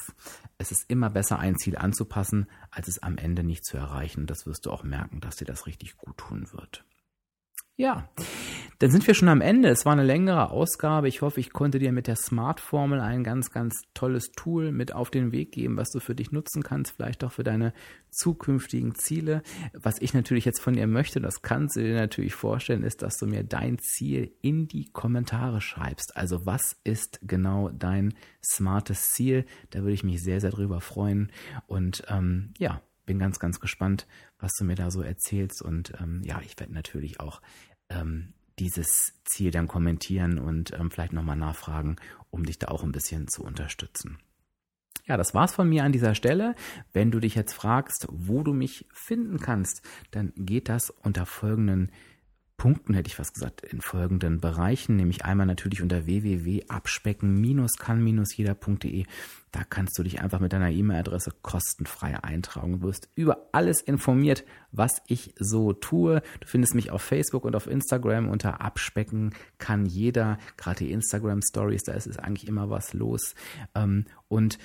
Es 0.57 0.71
ist 0.71 0.83
immer 0.89 1.09
besser, 1.09 1.39
ein 1.39 1.57
Ziel 1.57 1.77
anzupassen, 1.77 2.47
als 2.71 2.89
es 2.89 3.01
am 3.01 3.17
Ende 3.17 3.43
nicht 3.43 3.63
zu 3.63 3.77
erreichen. 3.77 4.27
Das 4.27 4.45
wirst 4.45 4.65
du 4.65 4.71
auch 4.71 4.83
merken, 4.83 5.21
dass 5.21 5.37
dir 5.37 5.45
das 5.45 5.65
richtig 5.65 5.95
gut 5.95 6.17
tun 6.17 6.45
wird. 6.51 6.83
Ja, 7.81 8.07
dann 8.77 8.91
sind 8.91 9.07
wir 9.07 9.15
schon 9.15 9.27
am 9.27 9.41
Ende. 9.41 9.69
Es 9.69 9.87
war 9.87 9.93
eine 9.93 10.03
längere 10.03 10.51
Ausgabe. 10.51 11.07
Ich 11.07 11.23
hoffe, 11.23 11.39
ich 11.39 11.51
konnte 11.51 11.79
dir 11.79 11.91
mit 11.91 12.05
der 12.05 12.15
Smart-Formel 12.15 12.99
ein 12.99 13.23
ganz, 13.23 13.49
ganz 13.49 13.81
tolles 13.95 14.33
Tool 14.35 14.71
mit 14.71 14.93
auf 14.93 15.09
den 15.09 15.31
Weg 15.31 15.51
geben, 15.51 15.77
was 15.77 15.89
du 15.89 15.99
für 15.99 16.13
dich 16.13 16.31
nutzen 16.31 16.61
kannst, 16.61 16.91
vielleicht 16.91 17.23
auch 17.23 17.31
für 17.31 17.43
deine 17.43 17.73
zukünftigen 18.11 18.93
Ziele. 18.93 19.41
Was 19.73 19.99
ich 19.99 20.13
natürlich 20.13 20.45
jetzt 20.45 20.61
von 20.61 20.75
dir 20.75 20.85
möchte, 20.85 21.19
das 21.19 21.41
kannst 21.41 21.75
du 21.75 21.79
dir 21.79 21.95
natürlich 21.95 22.35
vorstellen, 22.35 22.83
ist, 22.83 23.01
dass 23.01 23.17
du 23.17 23.25
mir 23.25 23.43
dein 23.43 23.79
Ziel 23.79 24.31
in 24.43 24.67
die 24.67 24.91
Kommentare 24.91 25.59
schreibst. 25.59 26.15
Also 26.15 26.45
was 26.45 26.75
ist 26.83 27.19
genau 27.23 27.69
dein 27.69 28.13
smartes 28.43 29.09
Ziel? 29.09 29.47
Da 29.71 29.79
würde 29.79 29.93
ich 29.93 30.03
mich 30.03 30.21
sehr, 30.21 30.39
sehr 30.39 30.51
drüber 30.51 30.81
freuen. 30.81 31.31
Und 31.65 32.03
ähm, 32.09 32.53
ja, 32.59 32.79
bin 33.05 33.19
ganz, 33.19 33.39
ganz 33.39 33.59
gespannt, 33.59 34.07
was 34.39 34.53
du 34.57 34.63
mir 34.63 34.75
da 34.75 34.89
so 34.89 35.01
erzählst. 35.01 35.61
Und 35.61 35.93
ähm, 35.99 36.21
ja, 36.23 36.39
ich 36.45 36.57
werde 36.59 36.73
natürlich 36.73 37.19
auch 37.19 37.41
ähm, 37.91 38.33
dieses 38.59 39.13
Ziel 39.25 39.51
dann 39.51 39.67
kommentieren 39.67 40.39
und 40.39 40.73
ähm, 40.73 40.91
vielleicht 40.91 41.13
nochmal 41.13 41.37
nachfragen, 41.37 41.95
um 42.29 42.45
dich 42.45 42.59
da 42.59 42.67
auch 42.67 42.83
ein 42.83 42.91
bisschen 42.91 43.27
zu 43.27 43.43
unterstützen. 43.43 44.19
Ja, 45.07 45.17
das 45.17 45.33
war's 45.33 45.53
von 45.53 45.67
mir 45.67 45.83
an 45.83 45.91
dieser 45.91 46.15
Stelle. 46.15 46.55
Wenn 46.93 47.11
du 47.11 47.19
dich 47.19 47.35
jetzt 47.35 47.53
fragst, 47.53 48.07
wo 48.11 48.43
du 48.43 48.53
mich 48.53 48.87
finden 48.93 49.39
kannst, 49.39 49.81
dann 50.11 50.31
geht 50.35 50.69
das 50.69 50.89
unter 50.89 51.25
folgenden 51.25 51.91
Punkten, 52.61 52.93
hätte 52.93 53.07
ich 53.07 53.17
was 53.17 53.33
gesagt, 53.33 53.61
in 53.61 53.81
folgenden 53.81 54.39
Bereichen, 54.39 54.95
nämlich 54.95 55.25
einmal 55.25 55.47
natürlich 55.47 55.81
unter 55.81 56.05
www.abspecken-kann-jeder.de. 56.05 59.05
Da 59.51 59.63
kannst 59.63 59.97
du 59.97 60.03
dich 60.03 60.21
einfach 60.21 60.39
mit 60.39 60.53
deiner 60.53 60.69
E-Mail-Adresse 60.69 61.31
kostenfrei 61.41 62.23
eintragen. 62.23 62.73
Du 62.73 62.83
wirst 62.83 63.09
über 63.15 63.47
alles 63.51 63.81
informiert, 63.81 64.43
was 64.71 65.01
ich 65.07 65.33
so 65.39 65.73
tue. 65.73 66.21
Du 66.39 66.47
findest 66.47 66.75
mich 66.75 66.91
auf 66.91 67.01
Facebook 67.01 67.45
und 67.45 67.55
auf 67.55 67.65
Instagram 67.65 68.29
unter 68.29 68.61
Abspecken 68.61 69.33
kann 69.57 69.87
jeder. 69.87 70.37
Gerade 70.55 70.85
die 70.85 70.91
Instagram 70.91 71.41
Stories, 71.41 71.81
da 71.81 71.93
ist 71.93 72.05
es 72.05 72.19
eigentlich 72.19 72.47
immer 72.47 72.69
was 72.69 72.93
los. 72.93 73.33
Ähm, 73.73 74.05
und 74.27 74.59